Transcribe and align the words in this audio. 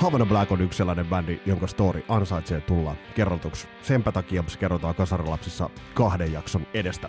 Havana 0.00 0.26
Black 0.26 0.52
on 0.52 0.60
yksi 0.60 0.76
sellainen 0.76 1.06
bändi, 1.06 1.40
jonka 1.46 1.66
story 1.66 2.04
ansaitsee 2.08 2.60
tulla 2.60 2.96
kerrotuksi. 3.14 3.68
Senpä 3.82 4.12
takia 4.12 4.44
se 4.46 4.58
kerrotaan 4.58 4.94
Kasarilapsissa 4.94 5.70
kahden 5.94 6.32
jakson 6.32 6.66
edestä. 6.74 7.08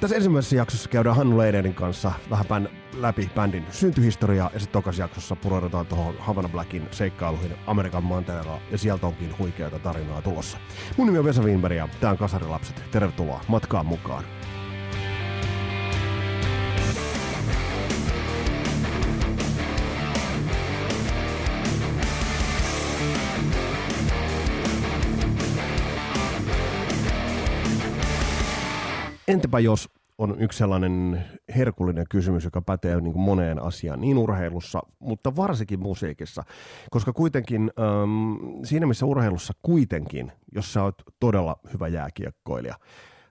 Tässä 0.00 0.16
ensimmäisessä 0.16 0.56
jaksossa 0.56 0.88
käydään 0.88 1.16
Hannu 1.16 1.38
Leidenin 1.38 1.74
kanssa 1.74 2.12
vähän 2.30 2.46
bän, 2.46 2.68
läpi 3.00 3.30
bändin 3.34 3.66
syntyhistoriaa 3.70 4.50
ja 4.52 4.60
sitten 4.60 4.72
tokas 4.72 4.98
jaksossa 4.98 5.36
pureudutaan 5.36 5.86
tuohon 5.86 6.14
Havana 6.18 6.48
Blackin 6.48 6.88
seikkailuihin 6.90 7.54
Amerikan 7.66 8.04
mantereella 8.04 8.60
ja 8.70 8.78
sieltä 8.78 9.06
onkin 9.06 9.38
huikeita 9.38 9.78
tarinaa 9.78 10.22
tulossa. 10.22 10.58
Mun 10.96 11.06
nimi 11.06 11.18
on 11.18 11.24
Vesa 11.24 11.42
Wienberg 11.42 11.76
ja 11.76 11.88
tää 12.00 12.10
on 12.10 12.18
Kasarilapset. 12.18 12.84
Tervetuloa 12.90 13.40
matkaan 13.48 13.86
mukaan. 13.86 14.24
Entäpä 29.28 29.58
jos 29.58 29.88
on 30.18 30.36
yksi 30.40 30.58
sellainen 30.58 31.24
herkullinen 31.56 32.06
kysymys, 32.10 32.44
joka 32.44 32.62
pätee 32.62 33.00
niin 33.00 33.12
kuin 33.12 33.22
moneen 33.22 33.62
asiaan, 33.62 34.00
niin 34.00 34.18
urheilussa, 34.18 34.82
mutta 34.98 35.36
varsinkin 35.36 35.80
musiikissa. 35.80 36.42
Koska 36.90 37.12
kuitenkin 37.12 37.70
ähm, 37.80 38.62
siinä 38.64 38.86
missä 38.86 39.06
urheilussa 39.06 39.52
kuitenkin, 39.62 40.32
jos 40.54 40.72
sä 40.72 40.82
oot 40.82 41.02
todella 41.20 41.56
hyvä 41.72 41.88
jääkiekkoilija, 41.88 42.74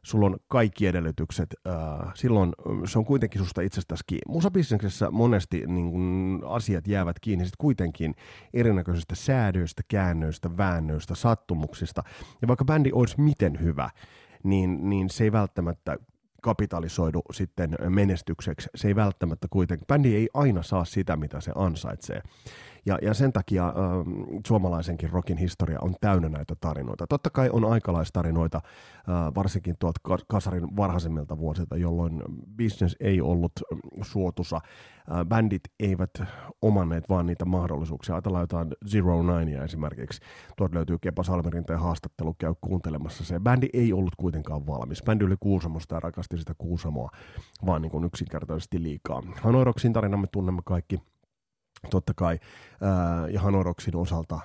sulla 0.04 0.26
on 0.26 0.38
kaikki 0.48 0.88
edellytykset, 0.88 1.56
äh, 1.68 2.12
silloin 2.14 2.54
se 2.86 3.00
on 3.00 3.06
kuitenkin 3.06 3.42
susta 3.42 3.62
itsestäsi 3.62 4.04
kiinni. 4.08 4.34
Musabisneksessä 4.34 5.12
monesti 5.12 5.64
niin 5.68 5.92
kun, 5.92 6.44
asiat 6.48 6.88
jäävät 6.88 7.20
kiinni 7.20 7.46
sit 7.46 7.56
kuitenkin 7.58 8.16
erinäköisistä 8.54 9.16
säädöistä, 9.16 9.82
käännöistä, 9.88 10.58
väännöistä, 10.58 11.16
sattumuksista. 11.16 12.04
Ja 12.42 12.48
vaikka 12.48 12.66
bändi 12.66 12.90
olisi 12.94 13.22
miten 13.22 13.60
hyvä, 13.62 13.90
niin, 14.46 14.90
niin 14.90 15.10
se 15.10 15.24
ei 15.24 15.32
välttämättä 15.32 15.98
kapitalisoidu 16.42 17.22
sitten 17.32 17.76
menestykseksi. 17.90 18.70
Se 18.76 18.88
ei 18.88 18.96
välttämättä 18.96 19.48
kuitenkin, 19.50 19.88
bändi 19.88 20.16
ei 20.16 20.30
aina 20.34 20.64
saa 20.64 20.86
sitä, 20.86 21.16
mitä 21.16 21.42
se 21.42 21.52
ansaitsee. 21.56 22.22
Ja, 22.86 22.98
ja 23.02 23.14
sen 23.14 23.34
takia 23.34 23.68
äh, 23.68 23.74
suomalaisenkin 24.48 25.10
rockin 25.10 25.38
historia 25.38 25.80
on 25.82 25.96
täynnä 26.02 26.30
näitä 26.30 26.56
tarinoita. 26.62 27.08
Totta 27.08 27.30
kai 27.30 27.50
on 27.52 27.66
aikalaistarinoita, 27.66 28.58
äh, 28.64 29.36
varsinkin 29.36 29.76
tuolta 29.80 30.00
kasarin 30.28 30.78
varhaisemmilta 30.78 31.38
vuosilta, 31.38 31.78
jolloin 31.78 32.24
business 32.58 32.96
ei 33.00 33.22
ollut 33.22 33.52
suotusa. 34.02 34.56
Äh, 34.56 35.26
bändit 35.26 35.62
eivät 35.80 36.10
omanneet 36.62 37.10
vaan 37.10 37.26
niitä 37.26 37.46
mahdollisuuksia. 37.46 38.16
Ajatellaan 38.16 38.44
jotain 38.44 38.68
Zero 38.92 39.24
Ninea 39.24 39.64
esimerkiksi. 39.64 40.22
Tuolta 40.58 40.76
löytyy 40.76 40.98
Kepa 41.02 41.24
Salmerinteen 41.24 41.80
haastattelu, 41.80 42.34
käy 42.34 42.54
kuuntelemassa 42.62 43.26
se. 43.26 43.40
Bändi 43.40 43.70
ei 43.74 43.94
ollut 43.94 44.16
kuitenkaan 44.18 44.68
valmis. 44.68 45.04
Bändi 45.04 45.26
oli 45.26 45.36
Kuusamosta 45.40 45.96
ja 45.96 46.00
rakasti 46.00 46.38
sitä 46.38 46.54
Kuusamoa, 46.58 47.10
vaan 47.66 47.82
niin 47.82 47.92
kuin 47.92 48.04
yksinkertaisesti 48.04 48.84
liikaa. 48.84 49.24
Hanoiroksin 49.42 49.94
tarina 49.94 50.18
me 50.18 50.28
tunnemme 50.32 50.62
kaikki– 50.66 51.00
totta 51.90 52.14
kai 52.16 52.40
ja 53.32 53.42
Hanoroksin 53.42 53.96
osalta 53.96 54.40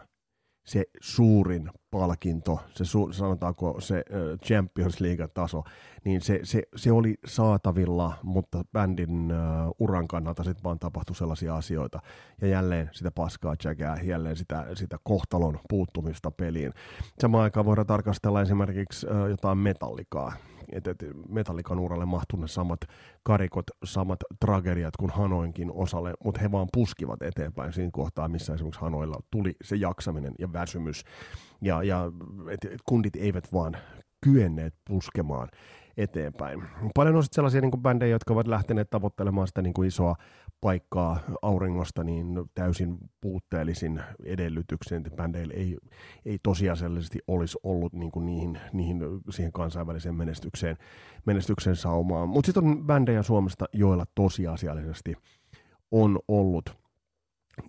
se 0.65 0.85
suurin 1.01 1.71
palkinto, 1.91 2.61
se 2.75 2.85
su, 2.85 3.13
sanotaanko 3.13 3.81
se 3.81 4.05
Champions 4.45 5.01
League-taso, 5.01 5.65
niin 6.05 6.21
se, 6.21 6.41
se, 6.43 6.63
se 6.77 6.93
oli 6.93 7.15
saatavilla, 7.27 8.13
mutta 8.23 8.65
bändin 8.73 9.33
uh, 9.33 9.75
uran 9.79 10.09
kannalta 10.09 10.45
sitten 10.45 10.65
vaan 10.65 10.79
tapahtui 10.79 11.17
sellaisia 11.17 11.57
asioita. 11.57 12.01
Ja 12.41 12.49
jälleen 12.49 12.91
sitä 12.93 13.11
paskaa 13.11 13.57
tsäkää, 13.57 13.97
jälleen 14.03 14.37
sitä, 14.37 14.67
sitä 14.75 14.97
kohtalon 15.03 15.59
puuttumista 15.69 16.31
peliin. 16.31 16.73
Samaan 17.21 17.45
aikaan 17.45 17.67
voidaan 17.67 17.87
tarkastella 17.87 18.43
esimerkiksi 18.43 19.07
uh, 19.07 19.27
jotain 19.27 19.59
metallikaa 19.59 20.33
että 20.73 20.91
et 20.91 21.05
Metallikan 21.29 21.79
uralle 21.79 22.07
ne 22.37 22.49
samat 22.49 22.81
karikot, 23.23 23.67
samat 23.85 24.19
tragediat 24.41 24.97
kuin 24.97 25.11
Hanoinkin 25.11 25.71
osalle, 25.73 26.13
mutta 26.25 26.41
he 26.41 26.53
vaan 26.53 26.69
puskivat 26.73 27.23
eteenpäin 27.23 27.73
siinä 27.73 27.91
kohtaa, 27.93 28.29
missä 28.29 28.55
esimerkiksi 28.55 28.81
Hanoilla 28.81 29.21
tuli 29.31 29.55
se 29.65 29.77
jaksaminen 29.77 30.35
ja 30.39 30.53
väsymys. 30.53 31.05
Ja, 31.61 31.83
ja 31.83 32.13
et, 32.51 32.65
et 32.65 32.81
kundit 32.89 33.17
eivät 33.17 33.53
vaan 33.53 33.77
kyenneet 34.21 34.75
puskemaan 34.85 35.49
eteenpäin. 35.97 36.63
Paljon 36.95 37.17
on 37.17 37.23
sellaisia 37.33 37.61
niin 37.61 37.71
kuin 37.71 37.83
bändejä, 37.83 38.11
jotka 38.11 38.35
ovat 38.35 38.47
lähteneet 38.47 38.91
tavoittelemaan 38.91 39.47
sitä 39.47 39.63
niin 39.63 39.75
kuin 39.75 39.89
isoa 39.89 40.15
paikkaa 40.61 41.21
auringosta 41.43 42.05
niin 42.05 42.27
täysin 42.55 42.99
puutteellisin 43.21 44.01
edellytyksin. 44.25 45.05
Bändeillä 45.17 45.55
ei, 45.55 45.77
ei 46.25 46.39
tosiasiallisesti 46.43 47.19
olisi 47.29 47.59
ollut 47.63 47.93
niin 47.93 48.11
kuin 48.13 48.27
niihin, 48.27 48.59
niihin, 48.73 49.01
siihen 49.31 49.53
kansainväliseen 49.53 50.15
menestykseen, 50.15 50.77
menestykseen 51.27 51.77
saumaan. 51.77 52.29
Mutta 52.29 52.47
sitten 52.47 52.65
on 52.65 52.87
bändejä 52.87 53.23
Suomesta, 53.23 53.65
joilla 53.73 54.05
tosiasiallisesti 54.15 55.15
on 55.91 56.19
ollut 56.29 56.81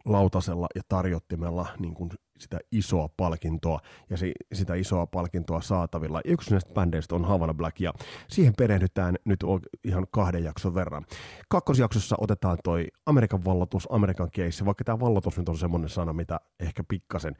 lautasella 0.05 0.67
ja 0.75 0.81
tarjottimella 0.89 1.67
niin 1.79 1.93
kuin 1.93 2.09
sitä 2.39 2.59
isoa 2.71 3.09
palkintoa 3.17 3.79
ja 4.09 4.17
si, 4.17 4.31
sitä 4.53 4.75
isoa 4.75 5.07
palkintoa 5.07 5.61
saatavilla. 5.61 6.21
Yksi 6.25 6.51
näistä 6.51 6.73
bändeistä 6.73 7.15
on 7.15 7.25
Havana 7.25 7.53
Black 7.53 7.79
ja 7.79 7.93
siihen 8.29 8.53
perehdytään 8.57 9.15
nyt 9.25 9.39
ihan 9.83 10.07
kahden 10.11 10.43
jakson 10.43 10.75
verran. 10.75 11.05
Kakkosjaksossa 11.49 12.15
otetaan 12.19 12.57
toi 12.63 12.87
Amerikan 13.05 13.45
vallotus, 13.45 13.87
Amerikan 13.91 14.31
keissi, 14.31 14.65
vaikka 14.65 14.83
tämä 14.83 14.99
vallotus 14.99 15.37
nyt 15.37 15.49
on 15.49 15.57
semmoinen 15.57 15.89
sana, 15.89 16.13
mitä 16.13 16.39
ehkä 16.59 16.83
pikkasen 16.87 17.35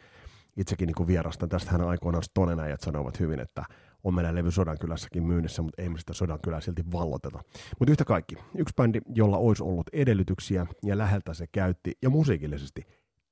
itsekin 0.58 0.88
niin 0.88 1.08
vierastan. 1.08 1.50
Tästähän 1.50 1.82
aikoinaan 1.82 2.24
Stonenäjät 2.24 2.82
sanoivat 2.82 3.20
hyvin, 3.20 3.40
että 3.40 3.64
on 4.04 4.14
meidän 4.14 4.36
levy 4.36 4.52
Sodankylässäkin 4.52 5.24
myynnissä, 5.24 5.62
mutta 5.62 5.82
ei 5.82 5.90
me 5.90 6.00
sitä 6.00 6.14
Sodankylää 6.14 6.62
silti 6.62 6.84
valloteta. 6.92 7.40
Mutta 7.80 7.92
yhtä 7.92 8.06
kaikki, 8.06 8.36
yksi 8.58 8.74
bändi, 8.76 9.00
jolla 9.16 9.38
olisi 9.38 9.64
ollut 9.64 9.90
edellytyksiä 9.94 10.68
ja 10.84 10.98
läheltä 10.98 11.34
se 11.34 11.48
käytti 11.48 11.98
ja 12.02 12.10
musiikillisesti 12.10 12.82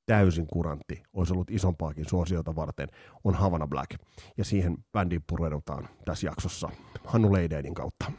täysin 0.06 0.48
kurantti, 0.48 1.04
olisi 1.14 1.34
ollut 1.34 1.52
isompaakin 1.52 2.10
suosiota 2.10 2.56
varten, 2.56 2.88
on 3.24 3.34
Havana 3.36 3.68
Black. 3.68 3.92
Ja 4.38 4.44
siihen 4.44 4.78
bändiin 4.92 5.24
pureudutaan 5.28 5.90
tässä 6.06 6.28
jaksossa 6.28 6.70
Hannu 7.06 7.34
Leideinin 7.34 7.74
kautta. 7.74 8.12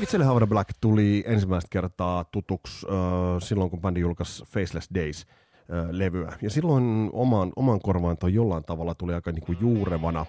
Itselle 0.00 0.24
Havana 0.24 0.46
Black 0.46 0.70
tuli 0.80 1.24
ensimmäistä 1.26 1.68
kertaa 1.70 2.24
tutuksi 2.24 2.86
äh, 2.86 2.94
silloin, 3.42 3.70
kun 3.70 3.80
bändi 3.80 4.00
julkaisi 4.00 4.44
Faceless 4.44 4.88
Days-levyä. 4.94 5.45
Äh, 5.72 6.38
ja 6.42 6.50
silloin 6.50 7.10
oman, 7.12 7.52
oman 7.56 7.80
korvaan 7.80 8.16
toi 8.16 8.34
jollain 8.34 8.64
tavalla 8.64 8.94
tuli 8.94 9.14
aika 9.14 9.32
niinku 9.32 9.52
juurevana 9.52 10.26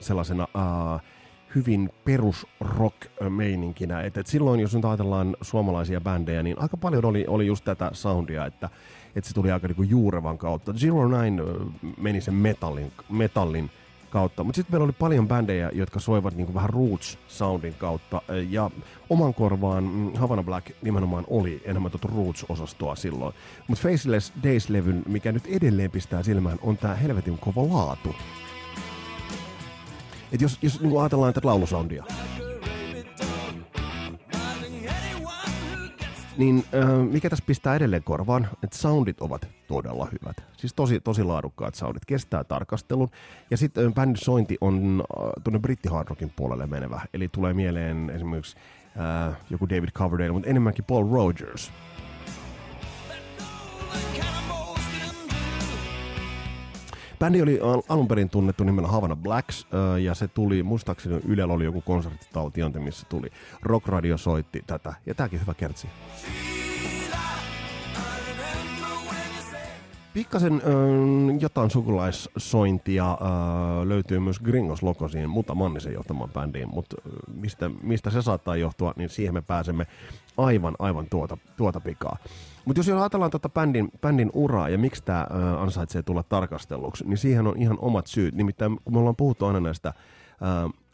sellaisena 0.00 0.48
äh, 0.56 1.02
hyvin 1.54 1.90
perusrock-meininkinä. 2.04 4.02
Et, 4.02 4.16
et 4.16 4.26
silloin, 4.26 4.60
jos 4.60 4.74
nyt 4.74 4.84
ajatellaan 4.84 5.36
suomalaisia 5.42 6.00
bändejä, 6.00 6.42
niin 6.42 6.58
aika 6.58 6.76
paljon 6.76 7.04
oli, 7.04 7.24
oli 7.28 7.46
just 7.46 7.64
tätä 7.64 7.90
soundia, 7.92 8.46
että, 8.46 8.68
että 9.16 9.28
se 9.28 9.34
tuli 9.34 9.50
aika 9.50 9.68
niinku 9.68 9.82
juurevan 9.82 10.38
kautta. 10.38 10.72
Zero 10.72 11.22
Nine 11.22 11.42
meni 11.98 12.20
sen 12.20 12.34
metallin, 12.34 12.92
metallin 13.08 13.70
kautta, 14.10 14.44
mutta 14.44 14.56
sitten 14.56 14.72
meillä 14.72 14.84
oli 14.84 14.92
paljon 14.92 15.28
bändejä, 15.28 15.70
jotka 15.74 16.00
soivat 16.00 16.34
niinku 16.34 16.54
vähän 16.54 16.70
roots-soundin 16.70 17.74
kautta, 17.78 18.22
ja 18.50 18.70
oman 19.10 19.34
korvaan 19.34 19.84
mm, 19.84 20.14
Havana 20.14 20.42
Black 20.42 20.70
nimenomaan 20.82 21.24
oli 21.28 21.62
enemmän 21.64 21.90
tuota 21.90 22.08
roots-osastoa 22.08 22.96
silloin. 22.96 23.34
Mutta 23.68 23.82
Faceless 23.82 24.32
Days-levyn, 24.42 25.02
mikä 25.06 25.32
nyt 25.32 25.46
edelleen 25.46 25.90
pistää 25.90 26.22
silmään, 26.22 26.58
on 26.62 26.76
tämä 26.76 26.94
helvetin 26.94 27.38
kova 27.38 27.74
laatu. 27.74 28.14
Et 30.32 30.40
jos, 30.40 30.58
jos 30.62 30.80
niin 30.80 31.00
ajatellaan 31.00 31.34
tätä 31.34 31.48
laulusoundia, 31.48 32.04
niin 36.38 36.64
äh, 36.74 36.88
mikä 37.10 37.30
tässä 37.30 37.44
pistää 37.46 37.76
edelleen 37.76 38.02
korvaan, 38.02 38.48
että 38.64 38.78
soundit 38.78 39.20
ovat 39.20 39.48
todella 39.66 40.08
hyvät. 40.12 40.36
Siis 40.56 40.74
tosi, 40.74 41.00
tosi 41.00 41.22
laadukkaat 41.22 41.74
soundit, 41.74 42.04
kestää 42.04 42.44
tarkastelun. 42.44 43.08
Ja 43.50 43.56
sitten 43.56 43.94
bändin 43.94 44.16
sointi 44.24 44.56
on 44.60 45.02
äh, 45.18 45.32
tuonne 45.44 45.58
britti 45.58 45.88
hard 45.88 46.08
rockin 46.08 46.32
puolelle 46.36 46.66
menevä. 46.66 47.00
Eli 47.14 47.28
tulee 47.28 47.54
mieleen 47.54 48.10
esimerkiksi 48.10 48.56
äh, 49.28 49.36
joku 49.50 49.68
David 49.68 49.90
Coverdale, 49.90 50.32
mutta 50.32 50.48
enemmänkin 50.48 50.84
Paul 50.84 51.12
Rogers. 51.12 51.72
Bändi 57.18 57.42
oli 57.42 57.60
alun 57.88 58.08
perin 58.08 58.30
tunnettu 58.30 58.64
nimellä 58.64 58.88
Havana 58.88 59.16
Blacks, 59.16 59.66
ja 60.02 60.14
se 60.14 60.28
tuli, 60.28 60.62
muistaakseni 60.62 61.20
Ylellä 61.28 61.54
oli 61.54 61.64
joku 61.64 61.80
konserttitautionte, 61.80 62.78
missä 62.78 63.06
tuli. 63.08 63.30
Rock 63.62 63.88
Radio 63.88 64.18
soitti 64.18 64.62
tätä, 64.66 64.94
ja 65.06 65.14
tääkin 65.14 65.40
hyvä 65.40 65.54
kertsi. 65.54 65.88
Pikkasen 70.14 70.54
äh, 70.54 70.60
jotain 71.40 71.70
sukulaissointia 71.70 73.10
äh, 73.10 73.18
löytyy 73.84 74.18
myös 74.18 74.40
Gringos 74.40 74.82
Lokosiin, 74.82 75.30
mutta 75.30 75.54
Mannisen 75.54 75.92
johtamaan 75.92 76.30
bändiin, 76.30 76.68
mutta 76.68 76.96
mistä, 77.34 77.70
mistä 77.82 78.10
se 78.10 78.22
saattaa 78.22 78.56
johtua, 78.56 78.92
niin 78.96 79.10
siihen 79.10 79.34
me 79.34 79.42
pääsemme 79.42 79.86
aivan, 80.36 80.76
aivan 80.78 81.06
tuota, 81.10 81.38
tuota 81.56 81.80
pikaa. 81.80 82.16
Mutta 82.66 82.80
jos 82.80 82.88
ajatellaan 82.88 83.30
tuota 83.30 83.48
bändin, 83.48 83.88
bändin 84.00 84.30
uraa 84.34 84.68
ja 84.68 84.78
miksi 84.78 85.02
tämä 85.04 85.26
ansaitsee 85.58 86.02
tulla 86.02 86.22
tarkastelluksi, 86.22 87.04
niin 87.06 87.18
siihen 87.18 87.46
on 87.46 87.54
ihan 87.58 87.78
omat 87.80 88.06
syyt. 88.06 88.34
Nimittäin 88.34 88.78
kun 88.84 88.92
me 88.92 88.98
ollaan 88.98 89.16
puhuttu 89.16 89.46
aina 89.46 89.60
näistä 89.60 89.88
äh, 89.88 89.94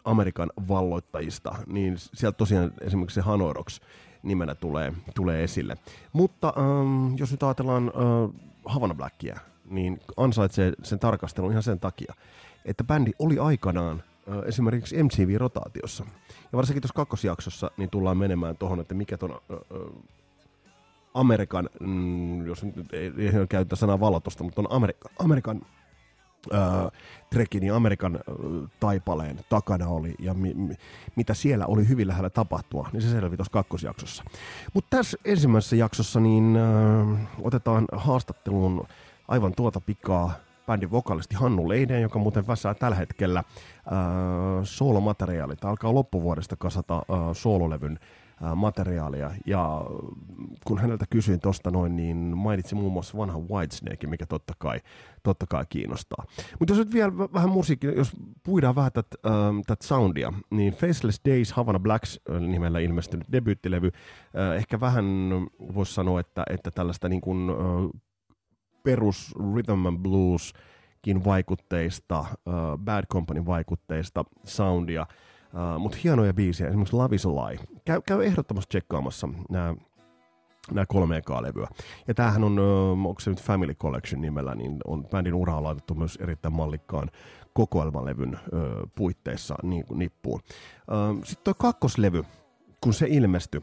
Amerikan 0.04 0.50
valloittajista, 0.68 1.54
niin 1.66 1.94
sieltä 1.96 2.36
tosiaan 2.36 2.72
esimerkiksi 2.80 3.14
se 3.14 3.20
Hanoroks 3.20 3.80
nimenä 4.22 4.54
tulee, 4.54 4.92
tulee 5.14 5.44
esille. 5.44 5.76
Mutta 6.12 6.52
ähm, 6.58 7.14
jos 7.16 7.30
nyt 7.30 7.42
ajatellaan 7.42 7.88
äh, 7.88 8.42
Havana 8.64 8.94
Blackia, 8.94 9.40
niin 9.70 10.00
ansaitsee 10.16 10.72
sen 10.82 10.98
tarkastelun 10.98 11.50
ihan 11.50 11.62
sen 11.62 11.80
takia, 11.80 12.14
että 12.64 12.84
bändi 12.84 13.10
oli 13.18 13.38
aikanaan 13.38 14.02
esimerkiksi 14.46 15.02
MTV-rotaatiossa. 15.02 16.04
Ja 16.52 16.56
varsinkin 16.56 16.82
tuossa 16.82 16.94
kakkosjaksossa 16.94 17.70
niin 17.76 17.90
tullaan 17.90 18.16
menemään 18.16 18.56
tuohon, 18.56 18.80
että 18.80 18.94
mikä 18.94 19.18
tuon 19.18 19.40
Amerikan, 21.14 21.68
mm, 21.80 22.46
jos 22.46 22.64
nyt 22.64 22.92
ei, 22.92 23.12
ei 23.18 23.46
käytä 23.48 23.76
sanaa 23.76 24.00
valotusta, 24.00 24.44
mutta 24.44 24.60
on 24.60 24.66
Amerika, 24.70 25.08
Amerikan 25.18 25.60
äh, 26.54 27.00
trekin 27.30 27.62
ja 27.62 27.76
Amerikan 27.76 28.20
taipaleen 28.80 29.40
takana 29.48 29.88
oli 29.88 30.14
ja 30.18 30.34
mi, 30.34 30.54
mi, 30.54 30.74
mitä 31.16 31.34
siellä 31.34 31.66
oli 31.66 31.88
hyvin 31.88 32.08
lähellä 32.08 32.30
tapahtua, 32.30 32.88
niin 32.92 33.02
se 33.02 33.10
selvi 33.10 33.36
tuossa 33.36 33.52
kakkosjaksossa. 33.52 34.24
Mutta 34.74 34.96
tässä 34.96 35.18
ensimmäisessä 35.24 35.76
jaksossa 35.76 36.20
niin 36.20 36.56
äh, 36.56 37.18
otetaan 37.42 37.84
haastatteluun 37.92 38.86
aivan 39.28 39.52
tuota 39.54 39.80
pikaa 39.80 40.32
bändin 40.66 40.90
vokalisti 40.90 41.34
Hannu 41.34 41.68
Leiden, 41.68 42.02
joka 42.02 42.18
muuten 42.18 42.46
väsää 42.46 42.74
tällä 42.74 42.96
hetkellä 42.96 43.38
äh, 43.38 43.44
soolomateriaalit. 44.62 45.64
Alkaa 45.64 45.94
loppuvuodesta 45.94 46.56
kasata 46.56 46.96
äh, 46.96 47.02
soololevyn 47.32 47.98
materiaalia. 48.54 49.30
Ja 49.46 49.84
kun 50.64 50.78
häneltä 50.78 51.04
kysyin 51.10 51.40
tuosta 51.40 51.70
noin, 51.70 51.96
niin 51.96 52.16
mainitsi 52.16 52.74
muun 52.74 52.92
muassa 52.92 53.18
vanha 53.18 53.38
Whitesnake, 53.38 54.06
mikä 54.06 54.26
totta 54.26 54.54
kai, 54.58 54.80
totta 55.22 55.46
kai 55.46 55.64
kiinnostaa. 55.68 56.24
Mutta 56.58 56.72
jos 56.72 56.78
nyt 56.78 56.94
vielä 56.94 57.12
vähän 57.18 57.50
musiikki, 57.50 57.86
jos 57.86 58.12
puidaan 58.42 58.74
vähän 58.74 58.92
tätä 58.92 59.16
äh, 59.26 59.76
soundia, 59.82 60.32
niin 60.50 60.72
Faceless 60.72 61.20
Days 61.28 61.52
Havana 61.52 61.78
Blacks 61.78 62.20
nimellä 62.40 62.78
ilmestynyt 62.78 63.26
debyyttilevy, 63.32 63.90
ehkä 64.56 64.80
vähän 64.80 65.04
voisi 65.74 65.94
sanoa, 65.94 66.20
että, 66.20 66.44
että 66.50 66.70
tällaista 66.70 67.08
niin 67.08 67.20
kuin, 67.20 67.50
perus 68.82 69.34
rhythm 69.52 69.86
and 69.86 69.98
blues 69.98 70.52
vaikutteista, 71.24 72.24
Bad 72.84 73.06
Company 73.06 73.46
vaikutteista, 73.46 74.24
soundia, 74.44 75.06
Uh, 75.54 75.80
Mutta 75.80 75.98
hienoja 76.04 76.34
biisejä, 76.34 76.68
esimerkiksi 76.68 76.96
Love 76.96 77.14
is 77.14 77.26
a 77.26 77.28
Lie. 77.28 77.58
Käy, 77.84 78.00
käy 78.06 78.24
ehdottomasti 78.24 78.68
tsekkaamassa 78.68 79.28
nämä 79.50 79.74
nämä 80.70 80.86
kolme 80.86 81.16
ekaa 81.16 81.42
levyä. 81.42 81.68
Ja 82.08 82.14
tämähän 82.14 82.44
on, 82.44 82.58
onko 83.06 83.20
se 83.20 83.30
nyt 83.30 83.42
Family 83.42 83.74
Collection 83.74 84.20
nimellä, 84.20 84.54
niin 84.54 84.78
on 84.84 85.04
bändin 85.04 85.34
uraa 85.34 85.62
laitettu 85.62 85.94
myös 85.94 86.18
erittäin 86.22 86.54
mallikkaan 86.54 87.10
kokoelmalevyn 87.52 88.34
ö, 88.34 88.86
puitteissa 88.96 89.54
niin, 89.62 89.84
nippuun. 89.94 90.40
Sitten 91.24 91.44
tuo 91.44 91.54
kakkoslevy, 91.54 92.24
kun 92.80 92.94
se 92.94 93.06
ilmestyi, 93.08 93.60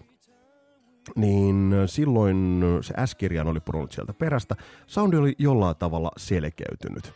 niin 1.15 1.73
silloin 1.85 2.63
se 2.81 2.93
S-kirjan 3.05 3.47
oli 3.47 3.59
purunut 3.59 3.91
sieltä 3.91 4.13
perästä. 4.13 4.55
Soundi 4.87 5.17
oli 5.17 5.35
jollain 5.37 5.75
tavalla 5.75 6.11
selkeytynyt. 6.17 7.13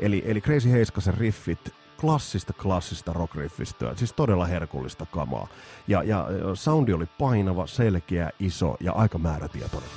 Eli, 0.00 0.22
eli 0.26 0.40
Crazy 0.40 0.70
Heiskasen 0.70 1.14
riffit 1.14 1.74
klassista 2.02 2.52
klassista 2.52 3.12
rockriffistyä, 3.12 3.94
siis 3.94 4.12
todella 4.12 4.46
herkullista 4.46 5.06
kamaa. 5.06 5.48
Ja, 5.88 6.02
ja 6.02 6.26
soundi 6.54 6.92
oli 6.92 7.06
painava, 7.06 7.66
selkeä, 7.66 8.30
iso 8.38 8.76
ja 8.80 8.92
aika 8.92 9.18
määrätietoinen. 9.18 9.90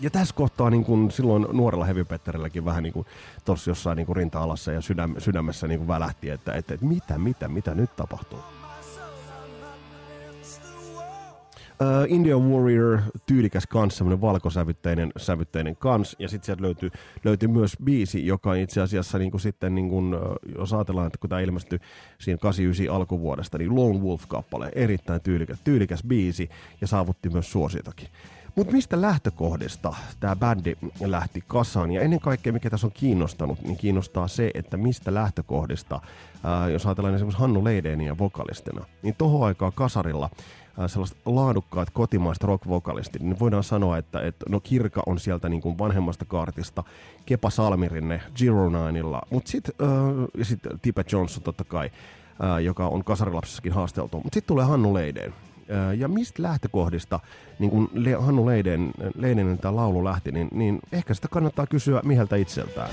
Ja 0.00 0.10
tässä 0.10 0.34
kohtaa 0.34 0.70
niin 0.70 0.84
kun 0.84 1.10
silloin 1.10 1.46
nuorella 1.52 1.84
heavy 1.84 2.06
vähän 2.64 2.82
niin 2.82 3.06
tuossa 3.44 3.70
jossain 3.70 3.96
niin 3.96 4.16
rinta-alassa 4.16 4.72
ja 4.72 4.80
sydäm, 4.80 5.14
sydämessä 5.18 5.66
niin 5.68 5.88
välähti, 5.88 6.30
että, 6.30 6.52
että, 6.52 6.74
että 6.74 6.86
mitä, 6.86 7.18
mitä, 7.18 7.48
mitä 7.48 7.74
nyt 7.74 7.96
tapahtuu. 7.96 8.55
Uh, 11.80 12.12
Indian 12.12 12.50
Warrior, 12.50 13.00
tyylikäs 13.26 13.66
kans, 13.66 13.96
semmoinen 13.96 14.20
valkosävytteinen 14.20 15.12
sävytteinen 15.16 15.76
kans, 15.76 16.16
ja 16.18 16.28
sitten 16.28 16.46
sieltä 16.46 16.62
löytyy, 16.62 16.90
löytyy 17.24 17.48
myös 17.48 17.76
biisi, 17.84 18.26
joka 18.26 18.54
itse 18.54 18.80
asiassa 18.80 19.18
niin 19.18 19.30
kuin 19.30 19.40
sitten, 19.40 19.74
niin 19.74 19.90
jos 20.58 20.72
ajatellaan, 20.72 21.06
että 21.06 21.18
kun 21.18 21.30
tämä 21.30 21.40
ilmestyi 21.40 21.78
siinä 22.18 22.38
89 22.38 22.96
alkuvuodesta, 22.96 23.58
niin 23.58 23.74
Lone 23.74 23.98
Wolf-kappale, 23.98 24.72
erittäin 24.74 25.20
tyylikäs, 25.20 25.60
tyylikäs 25.64 26.02
biisi, 26.08 26.48
ja 26.80 26.86
saavutti 26.86 27.28
myös 27.28 27.52
suositakin. 27.52 28.08
Mutta 28.56 28.72
mistä 28.72 29.00
lähtökohdista 29.00 29.94
tämä 30.20 30.36
bändi 30.36 30.76
lähti 31.06 31.44
kasaan? 31.46 31.92
Ja 31.92 32.00
ennen 32.00 32.20
kaikkea, 32.20 32.52
mikä 32.52 32.70
tässä 32.70 32.86
on 32.86 32.92
kiinnostanut, 32.92 33.62
niin 33.62 33.76
kiinnostaa 33.76 34.28
se, 34.28 34.50
että 34.54 34.76
mistä 34.76 35.14
lähtökohdista, 35.14 36.00
ää, 36.44 36.68
jos 36.68 36.86
ajatellaan 36.86 37.14
esimerkiksi 37.14 37.40
Hannu 37.40 37.64
Leideniä 37.64 38.18
vokalistina, 38.18 38.84
niin 39.02 39.14
tohon 39.18 39.46
aikaa 39.46 39.70
kasarilla 39.70 40.30
sellaiset 40.86 41.16
laadukkaat 41.26 41.90
kotimaiset 41.90 42.44
rock-vokalistit, 42.44 43.22
niin 43.22 43.38
voidaan 43.40 43.64
sanoa, 43.64 43.98
että, 43.98 44.20
että 44.20 44.46
no 44.48 44.60
Kirka 44.60 45.02
on 45.06 45.18
sieltä 45.18 45.48
niin 45.48 45.62
kuin 45.62 45.78
vanhemmasta 45.78 46.24
kaartista, 46.24 46.84
Kepa 47.26 47.50
Salmirinne, 47.50 48.22
Giro 48.36 48.68
Nineilla, 48.68 49.22
mutta 49.30 49.50
sitten 49.50 49.74
äh, 49.82 50.26
sit 50.42 50.60
Tipe 50.82 51.04
Johnson 51.12 51.42
totta 51.42 51.64
kai, 51.64 51.90
äh, 52.44 52.62
joka 52.62 52.88
on 52.88 53.04
kasarilapsessakin 53.04 53.72
haasteltu, 53.72 54.16
mutta 54.16 54.36
sitten 54.36 54.48
tulee 54.48 54.64
Hannu 54.64 54.94
Leideen. 54.94 55.34
Äh, 55.70 55.98
ja 55.98 56.08
mistä 56.08 56.42
lähtökohdista 56.42 57.20
niin 57.58 57.70
kun 57.70 57.90
Le- 57.92 58.14
Hannu 58.14 58.46
Leiden, 58.46 58.90
Leiden 59.14 59.58
tämä 59.58 59.76
laulu 59.76 60.04
lähti, 60.04 60.32
niin, 60.32 60.48
niin 60.52 60.78
ehkä 60.92 61.14
sitä 61.14 61.28
kannattaa 61.28 61.66
kysyä 61.66 62.00
Miheltä 62.04 62.36
itseltään. 62.36 62.90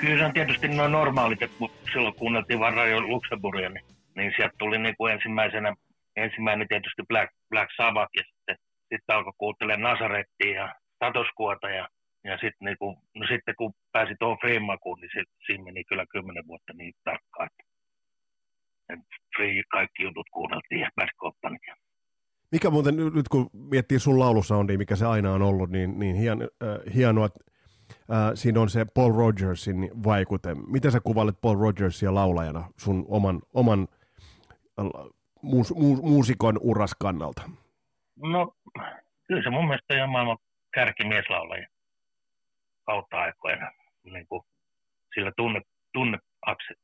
Kyllä 0.00 0.18
se 0.18 0.24
on 0.24 0.32
tietysti 0.32 0.68
noin 0.68 0.92
normaalit, 0.92 1.42
että 1.42 1.58
kun 1.58 1.70
silloin 1.92 2.14
kuunneltiin 2.14 2.60
vaan 2.60 2.74
Radio 2.74 3.00
Luxemburgia, 3.00 3.68
niin, 3.68 3.84
niin 4.16 4.32
sieltä 4.36 4.54
tuli 4.58 4.78
niin 4.78 4.96
kuin 4.96 5.12
ensimmäisenä, 5.12 5.74
ensimmäinen 6.16 6.68
tietysti 6.68 7.02
Black, 7.08 7.32
Black 7.50 7.70
Sabbath 7.76 8.10
ja 8.16 8.22
sitten, 8.26 8.56
sitten 8.80 9.16
alkoi 9.16 9.32
kuuntelemaan 9.38 9.92
Nasarettia 9.92 10.54
ja 10.54 10.74
Tatoskuota 10.98 11.70
ja, 11.70 11.88
ja 12.24 12.32
sitten, 12.32 12.64
niin 12.64 12.78
kuin, 12.78 12.96
no 13.14 13.26
sitten 13.26 13.54
kun 13.58 13.72
pääsi 13.92 14.14
tuohon 14.18 14.38
Freemakuun, 14.40 15.00
niin 15.00 15.10
se, 15.14 15.22
siinä 15.46 15.64
meni 15.64 15.84
kyllä 15.84 16.06
kymmenen 16.12 16.46
vuotta 16.46 16.72
niin 16.72 16.92
tarkkaan, 17.04 17.48
Free 19.36 19.62
kaikki 19.72 20.02
jutut 20.02 20.26
kuunneltiin 20.32 20.80
ja 20.80 20.90
Company. 21.20 21.58
Mikä 22.52 22.70
muuten 22.70 22.96
nyt 22.96 23.28
kun 23.28 23.50
miettii 23.52 23.98
sun 23.98 24.18
laulusoundia, 24.18 24.78
mikä 24.78 24.96
se 24.96 25.06
aina 25.06 25.32
on 25.32 25.42
ollut, 25.42 25.70
niin, 25.70 25.98
niin 25.98 26.16
hien, 26.16 26.42
äh, 26.42 26.94
hienoa, 26.94 27.26
että 27.26 27.40
äh, 28.12 28.30
siinä 28.34 28.60
on 28.60 28.68
se 28.68 28.84
Paul 28.84 29.12
Rogersin 29.12 29.90
vaikute. 30.04 30.54
Miten 30.54 30.92
sä 30.92 31.00
kuvailet 31.00 31.40
Paul 31.40 31.58
Rogersia 31.58 32.14
laulajana 32.14 32.64
sun 32.76 33.04
oman, 33.08 33.42
oman 33.54 33.88
äh, 34.80 34.86
muus, 35.42 35.74
muus, 35.74 36.02
muusikon 36.02 36.58
uras 36.60 36.94
kannalta? 36.94 37.42
No, 38.16 38.54
kyllä 39.26 39.42
se 39.42 39.50
mun 39.50 39.64
mielestä 39.64 40.04
on 40.04 40.10
maailman 40.10 40.38
kärkimieslaulaja 40.74 41.66
kautta 42.86 43.16
aikoina. 43.16 43.72
Niin 44.04 44.26
kuin 44.26 44.42
sillä 45.14 45.32
tunne, 45.36 45.62
tunneakset. 45.92 46.78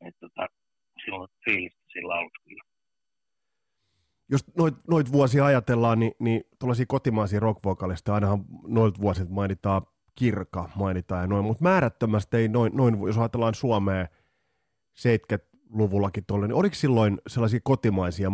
Että, 0.00 0.20
tota, 0.20 0.48
silloin 1.04 1.30
fiilistä 1.44 1.83
sillä 1.83 1.83
laulussa 1.83 1.83
kyllä 1.83 1.83
jos 4.34 4.44
noit, 4.56 4.74
noit 4.88 5.12
vuosia 5.12 5.44
ajatellaan, 5.44 5.98
niin, 5.98 6.12
niin 6.18 6.42
tuollaisia 6.58 6.86
kotimaisia 6.88 7.40
rockvokalista 7.40 8.14
ainahan 8.14 8.44
noit 8.66 9.00
vuosit 9.00 9.28
mainitaan 9.28 9.82
Kirka, 10.14 10.70
mainitaan 10.76 11.22
ja 11.22 11.26
noin, 11.26 11.44
mutta 11.44 11.62
määrättömästi 11.62 12.36
ei 12.36 12.48
noin, 12.48 12.72
noin, 12.76 12.98
jos 13.06 13.18
ajatellaan 13.18 13.54
Suomea 13.54 14.06
70-luvullakin 14.98 16.24
tuolle, 16.26 16.46
niin 16.46 16.54
oliko 16.54 16.74
silloin 16.74 17.18
sellaisia 17.26 17.60
kotimaisia 17.62 18.32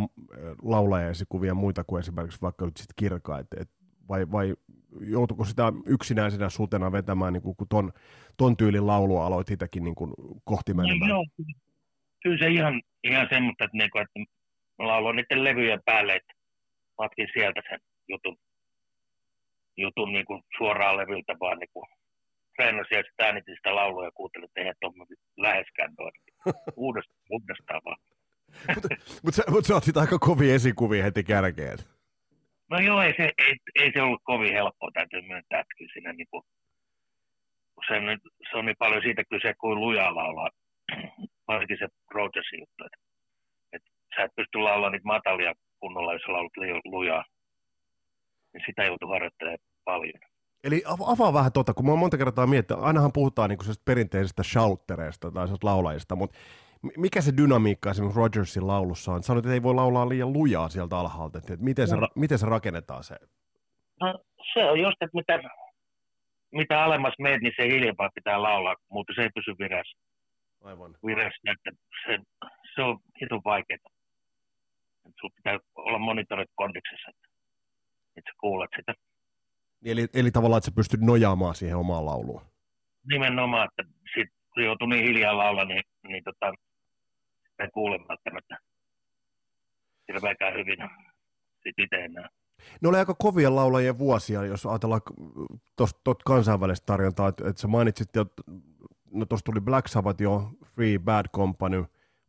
laulajia 0.62 1.12
kuvia 1.28 1.54
muita 1.54 1.84
kuin 1.84 2.00
esimerkiksi 2.00 2.42
vaikka 2.42 2.64
nyt 2.64 2.76
sitten 2.76 2.94
Kirka, 2.96 3.38
et, 3.38 3.46
et, 3.56 3.70
vai, 4.08 4.32
vai 4.32 4.54
joutuiko 5.00 5.44
sitä 5.44 5.72
yksinäisenä 5.86 6.50
sutena 6.50 6.92
vetämään, 6.92 7.32
niin 7.32 7.42
kun 7.42 7.54
ton, 7.68 7.92
ton 8.36 8.56
tyylin 8.56 8.86
laulua 8.86 9.26
aloit 9.26 9.50
itsekin 9.50 9.84
niin 9.84 9.94
kuin 9.94 10.14
kohti 10.44 10.74
menemään? 10.74 11.08
Joo, 11.08 11.26
kyllä 12.22 12.38
se 12.38 12.48
ihan, 12.48 12.82
ihan 13.04 13.26
semmoista, 13.30 13.64
että, 13.64 13.76
niin 13.76 13.90
kuin, 13.90 14.02
että 14.02 14.39
mä 14.80 14.88
lauloin 14.88 15.16
niiden 15.16 15.44
levyjen 15.44 15.80
päälle, 15.84 16.14
että 16.14 16.32
matkin 16.98 17.28
sieltä 17.32 17.60
sen 17.68 17.80
jutun, 18.08 18.36
jutun 19.76 20.12
niin 20.12 20.24
kuin 20.24 20.42
suoraan 20.58 20.96
levyltä, 20.96 21.36
vaan 21.40 21.58
niin 21.58 21.70
kuin 21.72 21.86
treenasin 22.56 22.96
ja 22.96 23.02
sitten 23.02 23.26
äänitin 23.26 23.56
sitä 23.56 23.74
laulua 23.74 24.04
ja 24.04 24.10
kuuntelin, 24.14 24.44
että 24.44 24.60
eihän 24.60 24.74
tuommoinen 24.80 25.16
läheskään 25.36 25.92
noin. 25.98 26.12
Uudestaan, 26.86 27.20
uudestaan 27.30 27.80
vaan. 27.84 28.00
Mutta 28.74 28.88
mut 29.24 29.34
sä, 29.34 29.42
mut 29.50 29.64
sä 29.64 29.76
otit 29.76 29.96
aika 29.96 30.18
kovia 30.18 30.54
esikuvia 30.54 31.04
heti 31.04 31.24
kärkeen. 31.24 31.78
No 32.70 32.78
joo, 32.78 33.02
ei 33.02 33.14
se, 33.16 33.22
ei, 33.38 33.56
ei 33.80 33.92
se 33.92 34.02
ollut 34.02 34.20
kovin 34.24 34.52
helppoa, 34.52 34.90
täytyy 34.94 35.22
myöntää, 35.22 35.60
että 35.60 35.74
kyllä 35.78 35.90
siinä 35.92 36.12
niinku, 36.12 36.44
se, 37.88 37.94
se 38.50 38.56
on 38.56 38.64
niin 38.64 38.76
paljon 38.78 39.02
siitä 39.02 39.22
kyse 39.24 39.54
kuin 39.60 39.80
lujaa 39.80 40.14
laulaa, 40.14 40.50
varsinkin 41.48 41.78
se 41.78 41.88
Rogersin 42.10 42.60
juttu, 42.60 42.84
että 42.84 43.09
sä 44.16 44.22
et 44.22 44.32
pysty 44.36 44.58
laulaa 44.58 44.90
niitä 44.90 45.06
matalia 45.06 45.52
kunnolla, 45.80 46.12
jos 46.12 46.28
laulat 46.28 46.56
liian 46.56 46.80
lujaa, 46.84 47.24
niin 48.52 48.62
sitä 48.66 48.84
joutuu 48.84 49.08
harjoittelemaan 49.08 49.58
paljon. 49.84 50.20
Eli 50.64 50.82
avaa 51.06 51.32
vähän 51.32 51.52
tuota, 51.52 51.74
kun 51.74 51.84
mä 51.84 51.92
oon 51.92 51.98
monta 51.98 52.18
kertaa 52.18 52.46
miettinyt, 52.46 52.84
ainahan 52.84 53.12
puhutaan 53.12 53.50
niinku 53.50 53.64
perinteisestä 53.84 54.42
shouttereista 54.42 55.30
tai 55.30 55.46
laulajista, 55.62 56.16
mutta 56.16 56.38
mikä 56.96 57.20
se 57.20 57.36
dynamiikka 57.36 57.90
esimerkiksi 57.90 58.18
Rogersin 58.18 58.66
laulussa 58.66 59.12
on? 59.12 59.22
Sanoit, 59.22 59.46
että 59.46 59.54
ei 59.54 59.62
voi 59.62 59.74
laulaa 59.74 60.08
liian 60.08 60.32
lujaa 60.32 60.68
sieltä 60.68 60.98
alhaalta, 60.98 61.38
että 61.38 61.56
miten 61.60 61.88
se, 61.88 61.96
no. 61.96 62.08
miten 62.14 62.38
se 62.38 62.46
rakennetaan 62.46 63.04
se? 63.04 63.16
No, 64.00 64.18
se 64.52 64.64
on 64.64 64.80
just, 64.80 65.02
että 65.02 65.16
mitä, 65.16 65.40
mitä 66.52 66.84
alemmas 66.84 67.14
meet, 67.18 67.42
niin 67.42 67.52
se 67.56 67.68
hiljempaa 67.68 68.10
pitää 68.14 68.42
laulaa, 68.42 68.76
mutta 68.90 69.12
se 69.16 69.22
ei 69.22 69.30
pysy 69.34 69.54
vireessä. 69.58 69.98
Aivan. 70.64 70.94
Vireessä, 71.06 71.52
että 71.52 71.70
se, 72.06 72.18
se 72.74 72.82
on 72.82 72.98
hitun 73.22 73.40
vaikeaa. 73.44 73.78
Sulla 75.20 75.34
pitää 75.36 75.58
olla 75.74 75.98
monitorit 75.98 76.50
kondiksessa, 76.54 77.10
että, 77.10 77.28
että 78.16 78.30
sä 78.30 78.36
kuulet 78.40 78.70
sitä. 78.76 78.94
Eli, 79.84 80.06
eli 80.14 80.30
tavallaan, 80.30 80.58
että 80.58 80.70
sä 80.70 80.74
pystyt 80.76 81.00
nojaamaan 81.00 81.54
siihen 81.54 81.76
omaan 81.76 82.06
lauluun. 82.06 82.42
Nimenomaan, 83.10 83.68
että 83.68 83.92
sit, 84.14 84.28
kun 84.54 84.64
joutuu 84.64 84.86
niin 84.86 85.04
hiljaa 85.04 85.36
laulaa, 85.36 85.64
niin, 85.64 85.82
niin 86.08 86.24
tota, 86.24 86.52
en 87.58 87.70
kuule 87.74 87.98
välttämättä 88.08 88.58
hirveäkään 90.08 90.54
hyvin 90.54 90.78
sit 91.62 91.78
itse 91.78 91.96
enää. 91.96 92.28
Ne 92.82 92.88
oli 92.88 92.98
aika 92.98 93.14
kovia 93.14 93.54
laulajien 93.54 93.98
vuosia, 93.98 94.44
jos 94.44 94.66
ajatellaan 94.66 95.00
tuosta 95.76 96.14
kansainvälistä 96.24 96.86
tarjontaa, 96.86 97.28
että, 97.28 97.48
että 97.48 97.62
sä 97.62 97.68
mainitsit, 97.68 98.16
että 98.16 98.42
no 99.12 99.24
tuossa 99.24 99.44
tuli 99.44 99.60
Black 99.60 99.88
Sabbath 99.88 100.22
jo, 100.22 100.50
Free 100.64 100.98
Bad 100.98 101.26
Company, 101.36 101.84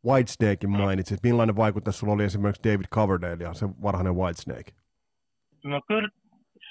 Whitesnakein 0.08 0.70
mainitsit. 0.70 1.24
Millainen 1.24 1.56
vaikutus 1.56 2.00
sulla 2.00 2.14
oli 2.14 2.24
esimerkiksi 2.24 2.64
David 2.64 2.86
Coverdale 2.96 3.44
ja 3.44 3.54
se 3.54 3.66
varhainen 3.82 4.16
Whitesnake? 4.16 4.72
No 5.64 5.82
kyllä, 5.88 6.10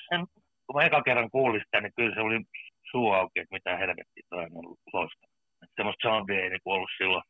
sen, 0.08 0.26
kun 0.66 0.76
mä 0.76 0.86
eka 0.86 1.02
kerran 1.02 1.30
kuulin 1.30 1.62
sitä, 1.64 1.80
niin 1.80 1.92
kyllä 1.96 2.14
se 2.14 2.20
oli 2.20 2.40
suu 2.90 3.12
auki, 3.12 3.40
että 3.40 3.54
mitä 3.54 3.76
helvettiä 3.76 4.24
toi 4.30 4.44
on 4.44 4.56
ollut 4.56 4.78
loistava. 4.92 5.32
Semmoista 5.76 6.08
soundia 6.08 6.40
ei 6.40 6.50
niinku 6.50 6.70
ollut 6.70 6.90
silloin 6.98 7.22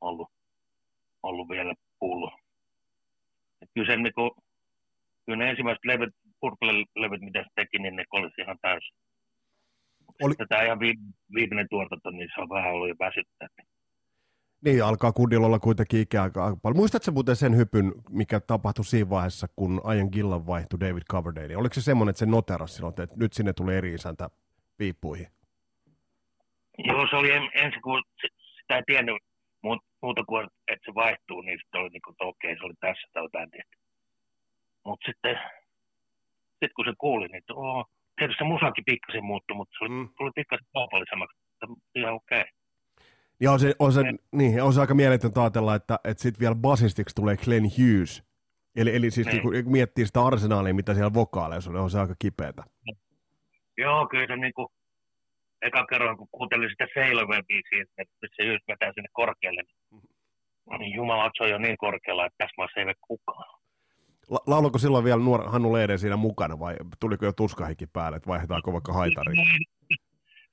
ollut, 0.00 0.28
ollut 1.22 1.48
vielä 1.48 1.74
kuullut. 1.98 2.32
Et 3.62 3.68
kyllä, 3.74 3.92
sen, 3.92 4.02
niinku, 4.02 4.36
kyllä 5.26 5.38
ne 5.38 5.50
ensimmäiset 5.50 5.84
levyt, 5.84 6.14
Purple-levyt, 6.40 7.20
mitä 7.20 7.42
se 7.42 7.48
teki, 7.54 7.78
niin 7.78 7.96
ne 7.96 8.04
olisi 8.12 8.40
ihan 8.40 8.58
täysin. 8.62 8.96
Oli... 10.22 10.34
Tämä 10.48 10.62
ihan 10.62 10.80
viimeinen 11.34 11.66
tuotanto, 11.70 12.10
niin 12.10 12.28
se 12.34 12.40
on 12.40 12.48
vähän 12.48 12.72
ollut 12.72 12.88
jo 12.88 12.94
väsyttää. 12.98 13.48
Niin, 13.56 13.68
alkaa 14.84 15.12
kundilla 15.12 15.46
olla 15.46 15.58
kuitenkin 15.58 16.00
ikää 16.00 16.22
aika 16.22 16.56
paljon. 16.62 16.76
Muistatko 16.76 17.12
muuten 17.12 17.36
sen 17.36 17.56
hypyn, 17.56 17.92
mikä 18.10 18.40
tapahtui 18.40 18.84
siinä 18.84 19.10
vaiheessa, 19.10 19.46
kun 19.56 19.80
Ian 19.96 20.08
Gillan 20.12 20.46
vaihtui 20.46 20.80
David 20.80 21.02
Coverdale? 21.10 21.56
Oliko 21.56 21.74
se 21.74 21.80
semmoinen, 21.82 22.10
että 22.10 22.18
se 22.18 22.26
noterasi 22.26 22.74
silloin, 22.74 22.94
että 23.02 23.16
nyt 23.16 23.32
sinne 23.32 23.52
tulee 23.52 23.78
eri 23.78 23.94
isäntä 23.94 24.30
piippuihin? 24.76 25.26
Joo, 26.78 27.06
se 27.10 27.16
oli 27.16 27.30
ensin, 27.54 27.82
kun 27.82 28.02
sitä 28.60 28.76
ei 28.76 28.82
tiennyt 28.86 29.16
muuta 30.02 30.24
kuin, 30.28 30.46
että 30.68 30.84
se 30.84 30.94
vaihtuu, 30.94 31.40
niin 31.40 31.58
sitten 31.58 31.80
oli 31.80 31.88
niin 31.88 32.02
kuin, 32.02 32.14
että 32.14 32.24
okei, 32.24 32.56
se 32.56 32.64
oli 32.64 32.74
tässä 32.80 33.08
tai 33.12 33.28
bändi. 33.32 33.58
Mutta 34.84 35.06
sitten, 35.06 35.36
sitten 36.50 36.76
kun 36.76 36.84
se 36.84 36.92
kuuli, 36.98 37.26
niin 37.28 37.42
oo, 37.52 37.84
tietysti 38.16 38.38
se 38.44 38.52
musakin 38.54 38.84
pikkasen 38.84 39.24
muuttui, 39.24 39.56
mutta 39.56 39.74
se 39.78 39.84
oli, 39.84 39.90
mm. 39.94 40.08
tuli 40.18 40.30
pikkasen 40.34 40.66
kaupallisemmaksi, 40.72 41.36
että 41.52 41.66
ihan 41.94 42.14
okei. 42.14 42.40
Okay. 42.40 42.63
Ja 43.44 43.52
on 43.52 43.60
se, 43.60 43.74
on 43.78 43.92
se, 43.92 44.00
niin, 44.32 44.62
on 44.62 44.72
se 44.72 44.80
aika 44.80 44.94
mieletöntä 44.94 45.40
ajatella, 45.40 45.74
että, 45.74 45.98
että 46.04 46.22
sitten 46.22 46.40
vielä 46.40 46.54
basistiksi 46.54 47.14
tulee 47.14 47.36
Glenn 47.36 47.70
Hughes. 47.78 48.24
Eli, 48.76 48.96
eli 48.96 49.10
siis 49.10 49.26
niin. 49.26 49.42
kun 49.42 49.52
miettii 49.66 50.06
sitä 50.06 50.26
arsenaalia, 50.26 50.74
mitä 50.74 50.94
siellä 50.94 51.14
vokaaleissa 51.14 51.70
on, 51.70 51.76
on 51.76 51.90
se 51.90 52.00
aika 52.00 52.14
kipeätä. 52.18 52.62
Joo, 53.78 54.06
kyllä 54.06 54.26
se 54.26 54.36
niin 54.36 54.54
kuin, 54.54 54.68
eka 55.62 55.86
kerran, 55.86 56.16
kun 56.16 56.28
kuuntelin 56.32 56.70
sitä 56.70 56.86
Sailor-biisiä, 56.94 57.84
että 57.98 58.14
se 58.36 58.44
Hughes 58.44 58.62
vetää 58.68 58.92
sinne 58.94 59.08
korkealle, 59.12 59.62
niin 60.78 60.94
jumala, 60.94 61.30
se 61.36 61.44
on 61.44 61.50
jo 61.50 61.58
niin 61.58 61.76
korkealla, 61.76 62.26
että 62.26 62.38
tässä 62.38 62.54
maassa 62.58 62.80
ei 62.80 62.84
ole 62.84 62.94
kukaan. 63.00 63.60
La- 64.30 64.44
lauloiko 64.46 64.78
silloin 64.78 65.04
vielä 65.04 65.20
nuor 65.20 65.50
Hannu 65.50 65.72
Leiden 65.72 65.98
siinä 65.98 66.16
mukana 66.16 66.58
vai 66.58 66.76
tuliko 67.00 67.24
jo 67.24 67.32
tuskahikin 67.32 67.88
päälle, 67.92 68.16
että 68.16 68.28
vaihdetaanko 68.28 68.72
vaikka 68.72 68.92
haitari? 68.92 69.34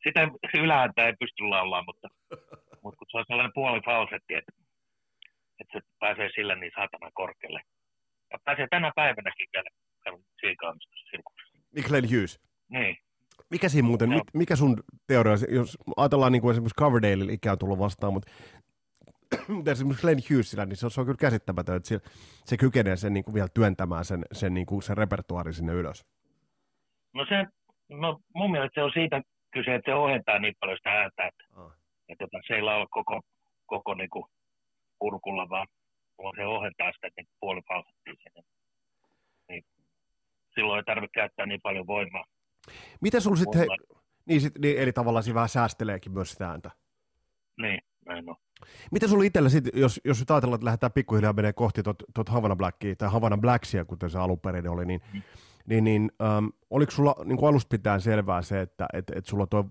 Sitä 0.03 0.27
ylääntä 0.53 1.05
ei 1.05 1.13
pysty 1.19 1.43
laulamaan, 1.43 1.85
mutta 1.85 2.07
mutta 2.83 2.97
kun 2.97 3.07
se 3.11 3.17
on 3.17 3.25
sellainen 3.27 3.51
puoli 3.53 3.81
falsetti, 3.85 4.33
että, 4.33 4.51
että 5.59 5.71
se 5.73 5.79
pääsee 5.99 6.29
sillä 6.35 6.55
niin 6.55 6.71
saatana 6.75 7.11
korkealle. 7.13 7.61
Ja 8.31 8.37
pääsee 8.43 8.67
tänä 8.69 8.91
päivänäkin 8.95 9.47
vielä 9.53 9.69
siikaamistossa 10.41 11.09
sirkuksessa. 11.11 11.57
Hughes? 12.15 12.39
Niin. 12.69 12.97
Mikä 13.49 13.69
siinä 13.69 13.87
muuten, 13.87 14.09
no. 14.09 14.21
mikä 14.33 14.55
sun 14.55 14.83
teoria, 15.07 15.33
jos 15.49 15.77
ajatellaan 15.97 16.31
niin 16.31 16.41
kuin 16.41 16.51
esimerkiksi 16.51 16.79
Coverdale 16.79 17.33
ikään 17.33 17.57
tullut 17.57 17.79
vastaan, 17.79 18.13
mutta 18.13 18.31
mutta 19.55 19.71
esimerkiksi 19.71 20.01
Glenn 20.01 20.21
Hughesillä, 20.29 20.65
niin 20.65 20.77
se 20.77 20.85
on, 20.85 20.91
se 20.91 21.01
on 21.01 21.05
kyllä 21.05 21.17
käsittämätön, 21.17 21.75
että 21.75 21.89
se, 21.89 21.99
se 22.45 22.57
kykenee 22.57 22.95
sen 22.95 23.13
niin 23.13 23.23
kuin 23.23 23.33
vielä 23.35 23.47
työntämään 23.53 24.05
sen, 24.05 24.25
sen, 24.31 24.53
niin 24.53 24.65
kuin 24.65 24.83
sen 24.83 24.97
repertuaari 24.97 25.53
sinne 25.53 25.73
ylös. 25.73 26.05
No 27.13 27.25
se, 27.29 27.45
no 27.89 28.19
mun 28.35 28.51
mielestä 28.51 28.73
se 28.73 28.83
on 28.83 28.91
siitä 28.93 29.21
kyse, 29.53 29.75
että 29.75 29.91
se 29.91 29.95
ohentaa 29.95 30.39
niin 30.39 30.55
paljon 30.59 30.77
sitä 30.77 30.89
ääntä, 30.89 31.27
että, 31.27 31.43
se 32.47 32.53
ei 32.53 32.61
laula 32.61 32.87
koko, 32.87 33.21
koko 33.65 33.93
niin 33.93 34.09
kuin 34.09 34.25
kurkulla, 34.99 35.49
vaan 35.49 35.67
se 36.35 36.45
ohentaa 36.45 36.91
sitä 36.91 37.07
niin 37.17 37.27
puolifalsettia 37.39 38.13
sinne. 38.23 38.41
Niin, 39.49 39.63
silloin 40.55 40.77
ei 40.77 40.83
tarvitse 40.83 41.13
käyttää 41.13 41.45
niin 41.45 41.61
paljon 41.63 41.87
voimaa. 41.87 42.25
Miten 43.01 43.21
sulla 43.21 43.37
sitten, 43.37 43.67
niin, 44.25 44.41
sit, 44.41 44.57
niin, 44.57 44.77
eli 44.77 44.93
tavallaan 44.93 45.23
siinä 45.23 45.35
vähän 45.35 45.49
säästeleekin 45.49 46.11
myös 46.11 46.31
sitä 46.31 46.49
ääntä? 46.49 46.71
Niin, 47.57 47.81
näin 48.05 48.29
on. 48.29 48.35
Miten 48.91 49.09
sulla 49.09 49.23
itsellä 49.23 49.49
sitten, 49.49 49.81
jos, 49.81 50.01
jos 50.05 50.19
nyt 50.19 50.31
ajatellaan, 50.31 50.57
että 50.57 50.65
lähdetään 50.65 50.91
pikkuhiljaa 50.91 51.33
menee 51.33 51.53
kohti 51.53 51.83
tuota 51.83 52.05
tot 52.13 52.29
Havana 52.29 52.55
Blackia, 52.55 52.95
tai 52.95 53.09
Havana 53.09 53.37
Blacksia, 53.37 53.85
kuten 53.85 54.09
se 54.09 54.19
alun 54.19 54.39
perin 54.39 54.67
oli, 54.67 54.85
niin, 54.85 55.01
mm. 55.13 55.21
Niin, 55.67 55.83
niin 55.83 56.11
ähm, 56.21 56.45
oliko 56.69 56.91
sulla 56.91 57.15
niin 57.25 57.37
kuin 57.37 57.49
alusta 57.49 57.77
pitäen 57.77 58.01
selvää 58.01 58.41
se, 58.41 58.61
että 58.61 58.87
et, 58.93 59.05
et 59.15 59.25
sulla 59.25 59.47
tuo 59.47 59.65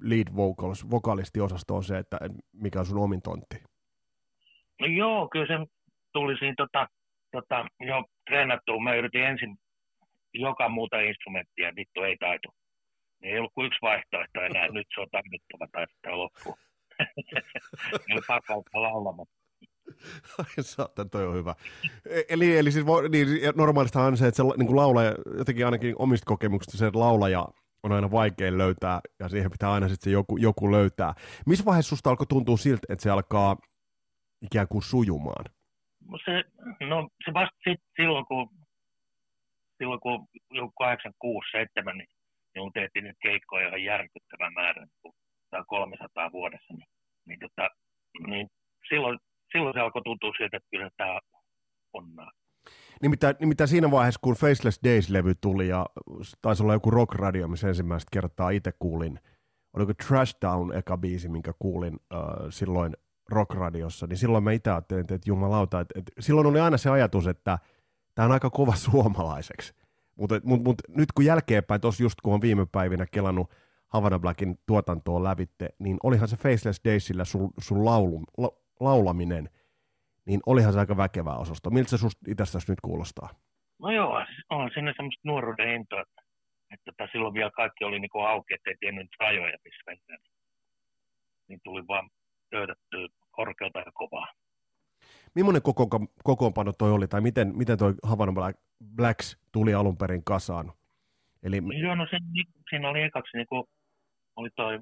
lead 0.00 0.36
vocals, 0.36 0.90
vokalistiosasto 0.90 1.76
on 1.76 1.84
se, 1.84 1.98
että 1.98 2.18
mikä 2.52 2.78
on 2.78 2.86
sun 2.86 2.98
omin 2.98 3.22
tontti? 3.22 3.56
No 4.80 4.86
joo, 4.86 5.28
kyllä 5.28 5.46
se 5.46 5.66
tuli 6.12 6.38
siinä 6.38 6.54
tota, 6.56 6.88
tota, 7.32 7.66
jo 7.80 8.04
treenattua. 8.26 8.80
Mä 8.80 8.94
yritin 8.94 9.24
ensin 9.24 9.56
joka 10.34 10.68
muuta 10.68 11.00
instrumenttia, 11.00 11.72
vittu 11.76 12.02
ei 12.02 12.16
taitu. 12.16 12.48
Niin 13.20 13.32
ei 13.32 13.38
ollut 13.38 13.52
kuin 13.54 13.66
yksi 13.66 13.78
vaihtoehto 13.82 14.40
enää, 14.40 14.68
nyt 14.68 14.86
se 14.94 15.00
on 15.00 15.10
tarvittava 15.10 15.66
tai 15.72 15.86
sitten 15.86 16.18
loppuu. 16.18 16.58
Eli 18.08 18.20
pakko 18.26 18.62
laulamaan. 18.74 19.26
Ai 20.38 20.64
saatan, 20.64 21.10
toi 21.10 21.26
on 21.26 21.34
hyvä. 21.34 21.54
E, 22.10 22.22
eli, 22.28 22.58
eli 22.58 22.72
siis 22.72 22.86
niin, 23.10 23.28
normaalistahan 23.56 24.08
on 24.08 24.16
se, 24.16 24.26
että 24.26 24.36
se 24.36 24.42
niin 24.56 24.76
laulaja, 24.76 25.14
jotenkin 25.38 25.64
ainakin 25.64 25.94
omista 25.98 26.26
kokemuksista 26.26 26.78
se 26.78 26.90
laulaja 26.94 27.48
on 27.82 27.92
aina 27.92 28.10
vaikea 28.10 28.58
löytää, 28.58 29.00
ja 29.20 29.28
siihen 29.28 29.50
pitää 29.50 29.72
aina 29.72 29.88
sitten 29.88 30.12
joku, 30.12 30.36
joku 30.36 30.72
löytää. 30.72 31.14
Missä 31.46 31.64
vaiheessa 31.64 31.88
susta 31.88 32.10
alkoi 32.10 32.26
tuntua 32.26 32.56
siltä, 32.56 32.86
että 32.88 33.02
se 33.02 33.10
alkaa 33.10 33.56
ikään 34.42 34.68
kuin 34.68 34.82
sujumaan? 34.82 35.44
No 36.10 36.18
se, 36.24 36.44
no, 36.86 37.08
se 37.24 37.34
vasta 37.34 37.56
sit, 37.68 37.80
silloin, 37.96 38.26
kun, 38.26 38.48
silloin 39.78 40.00
kun 40.00 40.28
86, 40.78 41.50
7, 41.50 41.98
niin, 41.98 42.08
niin 42.54 42.72
tehtiin 42.72 43.04
nyt 43.04 43.16
keikkoja 43.22 43.68
ihan 43.68 43.84
järkyttävän 43.84 44.52
määrän, 44.54 44.88
kun 45.02 45.12
300 45.66 46.32
vuodessa, 46.32 46.74
niin, 46.74 46.88
niin, 47.26 47.38
tota, 47.40 47.68
niin 48.26 48.48
silloin, 48.88 49.18
silloin 49.64 49.74
se 49.74 49.80
alkoi 49.80 50.02
tuntua 50.02 50.32
siltä, 50.38 50.56
että 50.56 50.68
kyllä 50.70 50.90
tämä 50.96 51.20
on 51.92 52.04
Nimittäin, 53.02 53.36
nimittäin 53.40 53.68
siinä 53.68 53.90
vaiheessa, 53.90 54.20
kun 54.22 54.34
Faceless 54.34 54.80
Days-levy 54.84 55.34
tuli 55.40 55.68
ja 55.68 55.86
taisi 56.42 56.62
olla 56.62 56.72
joku 56.72 56.90
rock-radio, 56.90 57.48
missä 57.48 57.68
ensimmäistä 57.68 58.08
kertaa 58.12 58.50
itse 58.50 58.72
kuulin, 58.78 59.20
oliko 59.72 59.92
Trash 59.94 60.36
Down 60.42 60.76
eka 60.76 60.96
biisi, 60.96 61.28
minkä 61.28 61.52
kuulin 61.58 62.00
äh, 62.14 62.20
silloin 62.50 62.96
rockradiossa, 63.30 64.06
niin 64.06 64.16
silloin 64.16 64.44
mä 64.44 64.52
itse 64.52 64.70
ajattelin, 64.70 65.00
että 65.00 65.18
jumalauta, 65.26 65.80
että, 65.80 65.98
että 65.98 66.12
silloin 66.20 66.46
oli 66.46 66.60
aina 66.60 66.76
se 66.76 66.90
ajatus, 66.90 67.26
että 67.26 67.58
tämä 68.14 68.26
on 68.26 68.32
aika 68.32 68.50
kova 68.50 68.74
suomalaiseksi. 68.74 69.74
Mutta 70.16 70.40
mut, 70.44 70.64
mut, 70.64 70.76
nyt 70.88 71.12
kun 71.12 71.24
jälkeenpäin, 71.24 71.80
tuossa 71.80 72.02
just 72.02 72.20
kun 72.20 72.34
on 72.34 72.40
viime 72.40 72.66
päivinä 72.66 73.06
kelannut 73.06 73.50
Havana 73.88 74.18
Blackin 74.18 74.58
tuotantoon 74.66 75.24
lävitte, 75.24 75.68
niin 75.78 75.96
olihan 76.02 76.28
se 76.28 76.36
Faceless 76.36 76.80
Daysillä 76.84 77.24
sun, 77.24 77.50
sun 77.58 77.84
laulu, 77.84 78.22
la, 78.38 78.50
laulaminen– 78.80 79.48
niin 80.26 80.40
olihan 80.46 80.72
se 80.72 80.78
aika 80.78 80.96
väkevää 80.96 81.36
osasto. 81.36 81.70
Miltä 81.70 81.90
se 81.90 81.98
susta 81.98 82.30
itsestäsi 82.30 82.72
nyt 82.72 82.80
kuulostaa? 82.80 83.28
No 83.78 83.90
joo, 83.90 84.24
on 84.50 84.70
siinä 84.74 84.92
semmoista 84.96 85.20
nuoruuden 85.24 85.74
intoa, 85.74 86.00
että, 86.00 86.22
että 86.70 86.92
tota, 86.92 87.12
silloin 87.12 87.34
vielä 87.34 87.50
kaikki 87.50 87.84
oli 87.84 87.98
niinku 87.98 88.18
auki, 88.18 88.54
ettei 88.54 88.74
tiennyt 88.80 89.10
rajoja, 89.20 89.58
missä 89.64 89.82
mennään. 89.86 90.20
Niin 91.48 91.60
tuli 91.64 91.86
vaan 91.88 92.10
töötettyä 92.50 93.08
korkealta 93.30 93.78
ja 93.78 93.92
kovaa. 93.94 94.26
Millainen 95.34 95.62
koko, 95.62 95.86
kokoonpano 96.24 96.72
toi 96.72 96.92
oli, 96.92 97.08
tai 97.08 97.20
miten, 97.20 97.56
miten 97.56 97.78
toi 97.78 97.94
Havana 98.02 98.52
Blacks 98.96 99.38
tuli 99.52 99.74
alun 99.74 99.96
perin 99.96 100.24
kasaan? 100.24 100.72
Eli... 101.42 101.60
Joo, 101.80 101.94
no 101.94 102.06
se, 102.10 102.18
siinä 102.70 102.88
oli 102.88 103.02
ekaksi 103.02 103.36
niin 103.36 103.46
kuin, 103.46 103.64
oli 104.36 104.50
toi 104.56 104.80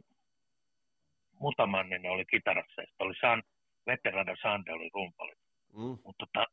Mutamannin 1.40 2.10
oli 2.10 2.24
kitarassa, 2.24 2.82
oli 2.98 3.14
San, 3.20 3.42
Veterana 3.86 4.34
Sande 4.42 4.72
oli 4.72 4.90
rumpali. 4.94 5.32
Mm. 5.72 5.98
Mutta 6.04 6.26
tota, 6.26 6.46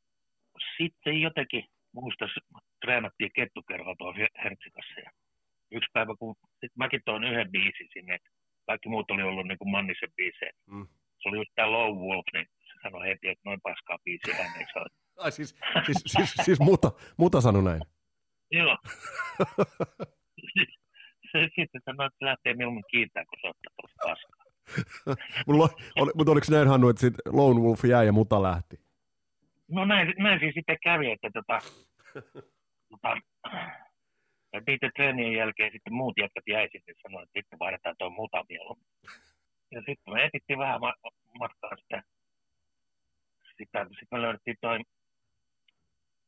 sitten 0.77 1.21
jotenkin, 1.21 1.63
muista, 1.93 2.25
treenattiin 2.81 3.31
kettukerhoa 3.35 3.95
tuossa 3.97 4.27
Hertsikassa. 4.43 4.99
Ja 4.99 5.11
yksi 5.71 5.89
päivä, 5.93 6.13
kun 6.19 6.35
sit 6.59 6.71
mäkin 6.75 7.01
toin 7.05 7.23
yhden 7.23 7.51
biisin 7.51 7.89
sinne, 7.93 8.17
kaikki 8.67 8.89
muut 8.89 9.11
oli 9.11 9.23
ollut 9.23 9.47
niin 9.47 9.57
kuin 9.57 9.71
Mannisen 9.71 10.13
biisejä. 10.15 10.51
Mm. 10.65 10.87
Se 11.19 11.29
oli 11.29 11.37
just 11.37 11.51
tämä 11.55 11.71
Low 11.71 11.97
Wolf, 11.97 12.25
niin 12.33 12.45
se 12.67 12.73
sanoi 12.83 13.07
heti, 13.07 13.27
että 13.27 13.41
noin 13.45 13.61
paskaa 13.63 13.97
biisiä 14.05 14.35
hän 14.35 14.59
ei 14.59 14.65
saa. 14.73 14.85
Ai 15.23 15.31
siis, 15.31 15.55
siis, 15.85 16.03
siis, 16.05 16.33
siis 16.45 16.59
muta, 16.59 16.91
muta 17.17 17.41
sanoi 17.41 17.63
näin? 17.63 17.81
Joo. 18.51 18.77
se 21.31 21.39
sitten 21.55 21.81
sanoi, 21.85 22.07
että 22.07 22.25
lähtee 22.25 22.53
mieluummin 22.53 22.91
kiittää, 22.91 23.25
kun 23.25 23.39
se 23.41 23.47
ottaa 23.47 23.73
tuosta 23.81 23.97
paskaa. 24.07 24.38
Mulla, 25.47 25.69
oli, 25.95 26.11
mutta 26.15 26.31
oliko 26.31 26.47
näin 26.51 26.67
Hannu, 26.67 26.89
että 26.89 26.99
sitten 26.99 27.33
Lone 27.33 27.59
Wolf 27.59 27.85
jäi 27.85 28.05
ja 28.05 28.11
muta 28.11 28.43
lähti? 28.43 28.79
No 29.67 29.85
näin, 29.85 30.13
näin 30.17 30.39
siis 30.39 30.53
sitten 30.53 30.77
kävi, 30.83 31.11
että 31.11 31.29
tota, 31.33 31.59
tota, 32.89 33.17
ja 34.53 34.61
niiden 34.67 34.91
treenien 34.95 35.33
jälkeen 35.33 35.71
sitten 35.71 35.93
muut 35.93 36.17
jätkät 36.17 36.47
jäi 36.47 36.69
sitten 36.71 36.95
sanoa, 37.01 37.23
että 37.23 37.39
sitten 37.39 37.59
vaihdetaan 37.59 37.95
tuo 37.97 38.09
muta 38.09 38.45
mieluummin. 38.49 38.87
Ja 39.71 39.79
sitten 39.79 40.13
me 40.13 40.25
etittiin 40.25 40.59
vähän 40.59 40.81
matkaa 41.39 41.75
sitä. 41.81 42.03
Sitten, 43.57 43.87
sitten 43.89 44.11
me 44.11 44.21
löydettiin 44.21 44.57
toi, 44.61 44.77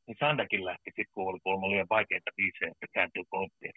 niin 0.07 0.17
Sandakin 0.19 0.65
lähti 0.65 0.89
sitten, 0.95 1.13
kun 1.13 1.29
oli 1.29 1.39
kuulemma 1.43 1.69
liian 1.69 1.88
vaikeita 1.89 2.31
biisejä, 2.36 2.71
että 2.71 2.88
kääntyy 2.93 3.24
komppiin. 3.29 3.74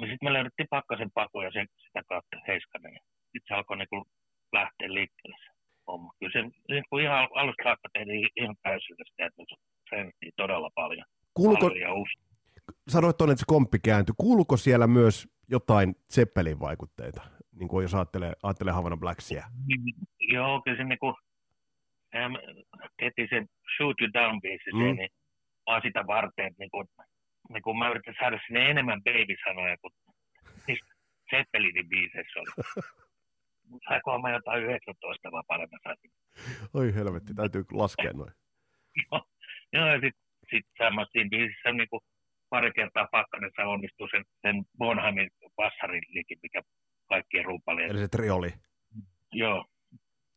Sitten 0.00 0.26
me 0.26 0.32
löydettiin 0.32 0.68
Pakkasen 0.70 1.10
Paku 1.14 1.40
ja 1.40 1.50
se, 1.52 1.66
sitä 1.86 2.02
kautta 2.08 2.36
Heiskanen. 2.46 2.98
Sitten 3.22 3.48
se 3.48 3.54
alkoi 3.54 3.76
niin 3.76 4.04
lähteä 4.52 4.94
liikkeelle 4.94 5.36
se 5.44 5.50
homma. 5.86 6.12
Kyllä 6.18 6.32
se 6.32 6.42
niin 6.68 6.84
kuin 6.90 6.97
ihan 7.08 7.28
alusta 7.34 7.62
saakka 7.64 7.88
tehtiin 7.92 8.28
ihan 8.36 8.56
täysyydestä, 8.62 9.26
että 9.26 9.42
treenattiin 9.88 10.32
todella 10.36 10.70
paljon. 10.74 11.06
Kuuluko, 11.34 11.70
sanoit 12.88 13.16
tuonne, 13.16 13.32
että 13.32 13.40
se 13.40 13.54
komppi 13.54 13.78
kääntyi. 13.78 14.14
Kuuluuko 14.18 14.56
siellä 14.56 14.86
myös 14.86 15.28
jotain 15.50 15.94
Zeppelin 16.14 16.60
vaikutteita, 16.60 17.22
niin 17.58 17.68
kuin 17.68 17.82
jos 17.82 17.94
ajattelee, 17.94 18.32
ajattelee 18.42 18.72
Havana 18.72 18.96
Blacksia? 18.96 19.44
Joo, 20.20 20.62
kyllä 20.64 20.76
se 20.76 20.84
niin 20.84 20.98
kuin, 20.98 21.14
heti 23.02 23.26
sen 23.30 23.46
Shoot 23.76 24.00
You 24.00 24.10
Down 24.14 24.40
biisi, 24.40 24.72
mm. 24.72 24.78
niin 24.78 25.08
vaan 25.66 25.82
sitä 25.82 26.06
varten, 26.06 26.54
niin 26.58 26.70
kuin, 26.70 26.86
niin 27.52 27.62
kuin 27.62 27.78
mä 27.78 27.90
yritän 27.90 28.14
saada 28.20 28.38
sinne 28.46 28.70
enemmän 28.70 29.02
baby-sanoja 29.02 29.76
kuin 29.80 29.92
siis 30.66 30.80
Zeppelinin 31.30 31.88
biiseissä 31.88 32.40
oli. 32.40 32.50
Saiko 33.88 34.18
mä 34.18 34.32
jotain 34.32 34.62
19 34.62 35.32
vaan 35.32 35.44
paremmin 35.46 35.78
saisin. 35.82 36.10
Oi 36.74 36.94
helvetti, 36.94 37.34
täytyy 37.34 37.64
laskea 37.72 38.12
noin. 38.12 38.32
joo, 38.96 39.22
joo, 39.72 39.86
ja 39.86 40.00
sitten 40.00 40.22
sit 40.50 40.66
samassa 40.78 41.12
siinä 41.12 41.30
biisissä 41.30 41.72
niin 41.72 41.88
kuin 41.88 42.00
pari 42.50 42.72
kertaa 42.72 43.08
Pakkanessa 43.10 43.62
onnistui 43.62 44.08
sen, 44.10 44.24
sen 44.42 44.64
Bonhamin 44.78 45.30
passarin 45.56 46.02
liikin, 46.08 46.38
mikä 46.42 46.62
kaikkien 47.08 47.44
rumpalien. 47.44 47.90
Eli 47.90 47.98
se 47.98 48.08
trioli. 48.08 48.54
Joo. 49.32 49.64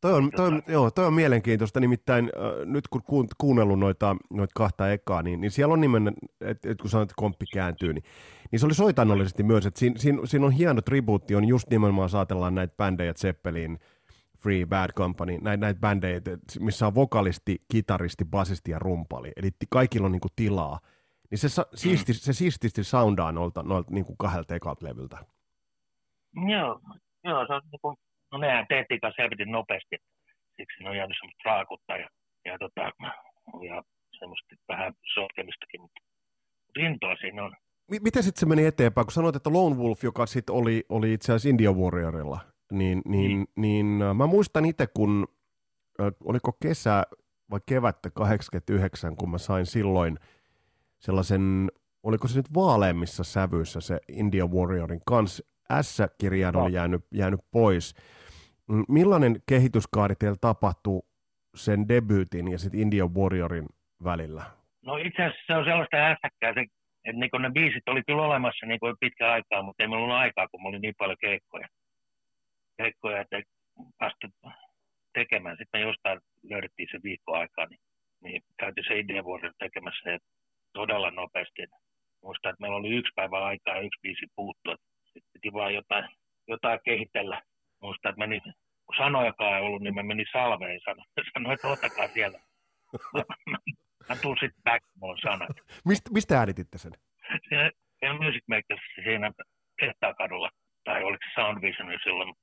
Toi 0.00 0.12
on, 0.12 0.30
toi, 0.36 0.46
on, 0.46 0.62
joo, 0.68 0.90
toi 0.90 1.06
on 1.06 1.14
mielenkiintoista, 1.14 1.80
nimittäin 1.80 2.24
äh, 2.24 2.66
nyt 2.66 2.88
kun 2.88 3.28
kuunnellut 3.38 3.78
noita, 3.78 4.16
noita 4.30 4.52
kahta 4.54 4.92
ekaa, 4.92 5.22
niin, 5.22 5.40
niin 5.40 5.50
siellä 5.50 5.72
on 5.72 5.80
nimen, 5.80 6.12
että 6.40 6.70
et 6.70 6.78
kun 6.80 6.90
sanoit, 6.90 7.10
että 7.10 7.20
komppi 7.20 7.46
kääntyy, 7.52 7.92
niin, 7.92 8.04
niin 8.50 8.60
se 8.60 8.66
oli 8.66 8.74
soitannollisesti 8.74 9.42
myös, 9.42 9.66
että 9.66 9.80
siinä, 9.80 9.98
siinä, 9.98 10.18
siinä 10.24 10.46
on 10.46 10.52
hieno 10.52 10.80
tribuutti, 10.80 11.34
on 11.34 11.48
just 11.48 11.70
nimenomaan 11.70 12.08
saatellaan 12.08 12.54
näitä 12.54 12.74
bändejä, 12.76 13.14
Zeppelin, 13.14 13.78
Free 14.42 14.66
Bad 14.66 14.92
Company, 14.92 15.38
näitä, 15.40 15.60
näitä 15.60 15.80
bändejä, 15.80 16.20
missä 16.60 16.86
on 16.86 16.94
vokalisti, 16.94 17.62
kitaristi, 17.72 18.24
basisti 18.24 18.70
ja 18.70 18.78
rumpali, 18.78 19.32
eli 19.36 19.50
kaikilla 19.70 20.06
on 20.06 20.12
niinku 20.12 20.28
tilaa. 20.36 20.78
Niin 21.30 21.38
se, 21.38 21.48
siisti, 21.74 22.14
se 22.14 22.32
siististi 22.32 22.84
soundaa 22.84 23.32
noilta, 23.32 23.62
noilta 23.62 23.90
niin 23.94 24.04
kuin 24.04 24.16
kahdelta 24.16 24.54
ekalta 24.54 24.86
levyltä. 24.86 25.18
Joo, 26.48 26.80
joo 27.24 27.46
se 27.46 27.54
on 27.54 27.62
niin 27.72 27.80
kuin, 27.82 27.96
no 28.32 28.38
nehän 28.38 28.66
tehtiin 28.68 29.00
kanssa 29.00 29.22
helvetin 29.22 29.52
nopeasti, 29.52 29.96
siksi 30.56 30.82
ne 30.82 30.90
on 30.90 30.96
jäänyt 30.96 31.16
semmoista 31.20 31.42
raakutta 31.50 31.92
ja, 31.96 32.08
ja, 32.44 32.58
tota, 32.58 32.80
ja 33.66 33.82
semmoista 34.18 34.54
vähän 34.68 34.92
sotkemistakin, 35.14 35.80
mutta 35.80 36.00
rintoa 36.76 37.16
siinä 37.20 37.44
on. 37.44 37.56
M- 37.90 38.02
miten 38.02 38.22
sitten 38.22 38.40
se 38.40 38.46
meni 38.46 38.66
eteenpäin, 38.66 39.06
kun 39.06 39.12
sanoit, 39.12 39.36
että 39.36 39.52
Lone 39.52 39.76
Wolf, 39.76 40.04
joka 40.04 40.26
sitten 40.26 40.54
oli, 40.54 40.84
oli 40.88 41.12
itse 41.12 41.32
asiassa 41.32 41.48
India 41.48 41.72
Warriorilla, 41.72 42.40
niin, 42.72 43.02
niin, 43.04 43.38
mm. 43.38 43.46
niin 43.56 44.02
äh, 44.02 44.14
mä 44.14 44.26
muistan 44.26 44.64
itse, 44.64 44.86
kun 44.86 45.28
äh, 46.00 46.06
oliko 46.24 46.52
kesä 46.62 47.02
vai 47.50 47.60
kevättä 47.66 48.10
89, 48.10 49.16
kun 49.16 49.30
mä 49.30 49.38
sain 49.38 49.66
silloin– 49.66 50.18
sellaisen, 51.02 51.70
oliko 52.02 52.28
se 52.28 52.38
nyt 52.38 52.54
vaaleemmissa 52.54 53.24
sävyissä 53.24 53.80
se 53.80 53.98
India 54.08 54.46
Warriorin 54.46 55.00
kanssa, 55.06 55.42
S-kirjaan 55.82 56.56
oli 56.56 56.72
jäänyt, 56.72 57.04
jäänyt 57.14 57.40
pois. 57.52 57.94
Mm, 58.68 58.84
millainen 58.88 59.36
kehityskaari 59.48 60.14
teillä 60.14 60.36
tapahtuu 60.40 61.02
sen 61.54 61.88
debyytin 61.88 62.48
ja 62.48 62.58
sitten 62.58 62.80
India 62.80 63.06
Warriorin 63.06 63.66
välillä? 64.04 64.42
No 64.86 64.96
itse 64.96 65.22
asiassa 65.22 65.44
se 65.46 65.54
on 65.54 65.64
sellaista 65.64 65.96
hässäkkää, 65.96 66.50
että 66.50 66.64
niin 67.12 67.30
ne 67.42 67.50
biisit 67.50 67.88
oli 67.88 68.02
kyllä 68.06 68.22
olemassa 68.22 68.66
niin 68.66 68.80
kuin 68.80 68.96
pitkä 69.00 69.32
aikaa, 69.32 69.62
mutta 69.62 69.82
ei 69.82 69.88
meillä 69.88 70.04
ollut 70.04 70.16
aikaa, 70.16 70.48
kun 70.48 70.66
oli 70.66 70.78
niin 70.78 70.94
paljon 70.98 71.16
keikkoja. 71.20 71.68
Keikkoja, 72.76 73.20
että 73.20 73.42
päästy 73.98 74.28
tekemään. 75.14 75.56
Sitten 75.56 75.80
me 75.80 75.86
jostain 75.86 76.20
löydettiin 76.42 76.88
se 76.92 76.98
viikko 77.02 77.36
aikaa, 77.36 77.66
niin, 77.66 77.80
niin 78.22 78.42
käytiin 78.58 78.84
se 78.84 79.22
Warrior 79.22 79.54
tekemässä. 79.58 80.10
Ja 80.10 80.18
todella 80.72 81.10
nopeasti. 81.10 81.62
Muistan, 82.22 82.50
että 82.50 82.60
meillä 82.60 82.76
oli 82.76 82.96
yksi 82.96 83.12
päivä 83.16 83.44
aikaa 83.44 83.76
ja 83.76 83.82
yksi 83.82 84.00
biisi 84.02 84.26
puuttua. 84.36 84.76
Sitten 85.04 85.32
piti 85.32 85.52
vaan 85.52 85.74
jotain, 85.74 86.08
jotain 86.48 86.80
kehitellä. 86.84 87.42
Muistan, 87.82 88.10
että 88.10 88.18
meni, 88.18 88.40
kun 88.86 88.96
sanojakaan 88.96 89.56
ei 89.56 89.62
ollut, 89.62 89.82
niin 89.82 89.94
mä 89.94 90.02
menin 90.02 90.26
salveen 90.32 90.80
sanoin, 90.84 91.08
sanoin 91.34 91.54
että 91.54 91.68
ottakaa 91.68 92.08
siellä. 92.08 92.40
mä, 94.08 94.16
tuun 94.22 94.36
sitten 94.40 94.62
back, 94.62 94.84
mulla 95.00 95.16
sanat. 95.22 95.56
Mist, 95.84 96.10
mistä 96.10 96.38
äänititte 96.38 96.78
sen? 96.78 96.92
Siinä, 97.48 97.70
siinä 97.98 98.14
Music 98.14 98.44
Makersissa 98.48 99.02
siinä 99.04 99.32
Tehtaakadulla, 99.80 100.50
tai 100.84 101.04
oliko 101.04 101.24
se 101.24 101.40
Sound 101.42 101.62
Vision 101.62 101.88
silloin, 102.02 102.34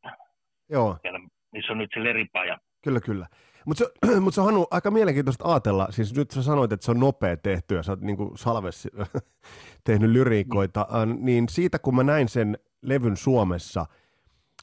Joo. 0.70 0.98
Siellä, 1.02 1.20
missä 1.52 1.72
on 1.72 1.78
nyt 1.78 1.90
se 1.94 2.04
leripaja. 2.04 2.60
Kyllä, 2.84 3.00
kyllä. 3.00 3.28
Mutta 3.66 3.84
se, 3.86 4.20
mut 4.22 4.34
se 4.34 4.42
on 4.42 4.46
Hannu, 4.46 4.68
aika 4.72 4.92
mielenkiintoista 4.92 5.52
ajatella, 5.52 5.88
siis 5.90 6.16
nyt 6.16 6.32
sä 6.32 6.44
sanoit, 6.44 6.72
että 6.72 6.86
se 6.86 6.92
on 6.92 7.00
nopea 7.00 7.38
tehty 7.38 7.76
ja 7.76 7.84
sä 7.84 7.92
oot 7.92 8.02
niin 8.02 8.18
kuin 8.18 8.38
Salves 8.38 8.88
tehnyt 9.86 10.10
lyriikoita, 10.10 10.88
mm. 11.06 11.18
niin 11.20 11.50
siitä 11.50 11.80
kun 11.80 11.96
mä 11.96 12.04
näin 12.04 12.30
sen 12.30 12.58
levyn 12.82 13.18
Suomessa, 13.18 13.86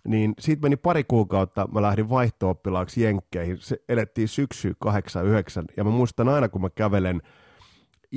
niin 0.09 0.35
siitä 0.39 0.63
meni 0.63 0.77
pari 0.77 1.05
kuukautta, 1.05 1.69
mä 1.73 1.83
lähdin 1.83 2.09
vaihto-oppilaaksi 2.09 3.03
Jenkkeihin, 3.03 3.59
se 3.59 3.77
elettiin 3.89 4.29
syksy 4.29 4.75
89, 4.79 5.65
ja 5.77 5.85
mä 5.85 5.91
muistan 5.91 6.29
aina, 6.29 6.49
kun 6.49 6.61
mä 6.61 6.71
kävelen 6.71 7.23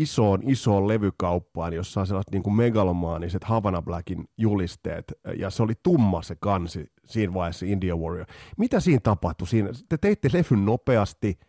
isoon, 0.02 0.40
isoon 0.46 0.88
levykauppaan, 0.88 1.74
jossa 1.74 2.00
on 2.00 2.08
sellaiset 2.08 2.32
niin 2.32 2.44
kuin 2.44 2.56
megalomaaniset 2.56 3.44
Havana 3.44 3.82
Blackin 3.82 4.26
julisteet, 4.38 5.14
ja 5.38 5.50
se 5.50 5.64
oli 5.64 5.74
tumma 5.84 6.22
se 6.22 6.36
kansi 6.40 6.92
siinä 7.06 7.34
vaiheessa 7.34 7.66
India 7.66 7.96
Warrior. 7.96 8.26
Mitä 8.58 8.80
siinä 8.80 9.00
tapahtui? 9.04 9.48
Siinä, 9.48 9.70
te 9.90 9.98
teitte 9.98 10.30
levyn 10.34 10.66
nopeasti, 10.66 11.40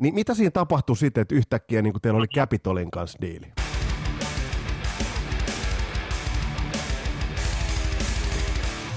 niin 0.00 0.14
mitä 0.14 0.34
siinä 0.34 0.50
tapahtui 0.50 0.96
sitten, 0.96 1.22
että 1.22 1.34
yhtäkkiä 1.34 1.82
niin 1.82 1.92
kuin 1.92 2.02
teillä 2.02 2.18
oli 2.18 2.28
Capitolin 2.28 2.90
kanssa 2.90 3.18
diili? 3.20 3.52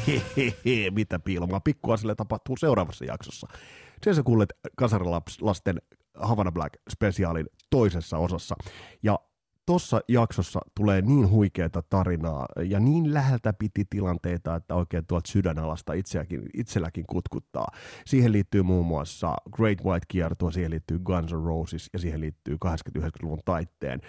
Hehehe, 0.07 0.89
mitä 0.91 1.19
piilomaa. 1.19 1.59
Pikkuasille 1.59 2.15
tapahtuu 2.15 2.57
seuraavassa 2.57 3.05
jaksossa. 3.05 3.47
Sen 4.03 4.15
sä 4.15 4.23
kuulet 4.23 4.49
kasarilasten 4.75 5.81
Havana 6.15 6.51
Black 6.51 6.73
spesiaalin 6.89 7.47
toisessa 7.75 8.17
osassa. 8.17 8.55
Ja 9.03 9.19
tuossa 9.65 10.01
jaksossa 10.07 10.59
tulee 10.75 11.01
niin 11.01 11.29
huikeata 11.29 11.83
tarinaa 11.89 12.45
ja 12.63 12.79
niin 12.79 13.13
läheltä 13.13 13.53
piti 13.53 13.85
tilanteita, 13.89 14.55
että 14.55 14.75
oikein 14.75 15.05
tuolta 15.07 15.31
sydänalasta 15.31 15.93
itseäkin, 15.93 16.41
itselläkin 16.53 17.05
kutkuttaa. 17.07 17.67
Siihen 18.05 18.31
liittyy 18.31 18.63
muun 18.63 18.85
muassa 18.85 19.35
Great 19.51 19.83
White 19.83 20.05
kiertua, 20.07 20.51
siihen 20.51 20.71
liittyy 20.71 20.99
Guns 20.99 21.31
N' 21.33 21.45
Roses 21.45 21.89
ja 21.93 21.99
siihen 21.99 22.21
liittyy 22.21 22.57
89-luvun 22.65 23.39
taitteen 23.45 24.01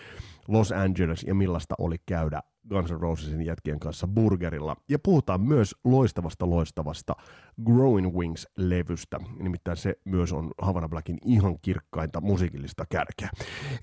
Los 0.49 0.73
Angeles 0.73 1.23
ja 1.23 1.35
millaista 1.35 1.75
oli 1.79 1.97
käydä 2.07 2.43
Guns 2.69 2.93
N' 2.93 3.01
Rosesin 3.01 3.43
jätkien 3.43 3.81
kanssa 3.81 4.07
burgerilla. 4.07 4.77
Ja 4.89 4.99
puhutaan 4.99 5.41
myös 5.41 5.75
loistavasta 5.85 6.51
loistavasta 6.51 7.17
Growing 7.65 8.17
Wings-levystä. 8.17 9.21
Nimittäin 9.39 9.77
se 9.77 9.95
myös 10.05 10.33
on 10.33 10.51
Havana 10.63 10.89
Blackin 10.89 11.19
ihan 11.25 11.59
kirkkainta 11.63 12.21
musiikillista 12.21 12.85
kärkeä. 12.89 13.31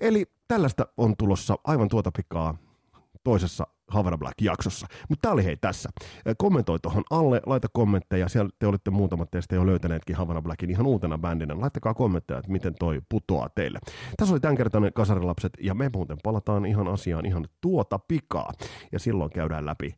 Eli 0.00 0.26
tällaista 0.48 0.86
on 0.96 1.16
tulossa 1.16 1.56
aivan 1.64 1.88
tuota 1.88 2.10
pikaa 2.16 2.56
toisessa 3.24 3.66
Havana 3.88 4.18
Black-jaksossa. 4.18 4.86
Mutta 5.08 5.22
tämä 5.22 5.32
oli 5.32 5.44
hei 5.44 5.56
tässä. 5.56 5.90
Kommentoi 6.38 6.78
tuohon 6.78 7.02
alle, 7.10 7.40
laita 7.46 7.68
kommentteja. 7.72 8.28
Siellä 8.28 8.50
te 8.58 8.66
olitte 8.66 8.90
muutamat 8.90 9.30
teistä 9.30 9.54
jo 9.54 9.66
löytäneetkin 9.66 10.16
Havana 10.16 10.42
Blackin 10.42 10.70
ihan 10.70 10.86
uutena 10.86 11.18
bändinä. 11.18 11.60
Laittakaa 11.60 11.94
kommentteja, 11.94 12.38
että 12.38 12.52
miten 12.52 12.74
toi 12.78 13.00
putoaa 13.08 13.48
teille. 13.48 13.78
Tässä 14.16 14.34
oli 14.34 14.40
tämänkertainen 14.40 14.92
Kasarilapset 14.92 15.52
ja 15.60 15.74
me 15.74 15.90
muuten 15.94 16.16
palataan 16.22 16.66
ihan 16.66 16.88
asiaan 16.88 17.26
ihan 17.26 17.46
tuota 17.60 17.98
pikaa. 17.98 18.52
Ja 18.92 18.98
silloin 18.98 19.30
käydään 19.30 19.66
läpi 19.66 19.94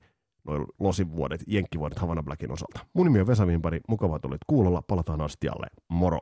noin 0.47 0.67
losivuodet, 0.81 1.41
jenkkivuodet 1.47 1.99
Havana 1.99 2.23
Blackin 2.23 2.53
osalta. 2.53 2.81
Mun 2.95 3.07
nimi 3.07 3.21
on 3.21 3.27
Vesa 3.27 3.47
Vimpari, 3.47 3.81
mukavaa 3.89 4.19
tulit 4.19 4.41
kuulolla, 4.47 4.83
palataan 4.83 5.21
astialle, 5.21 5.67
moro! 5.89 6.19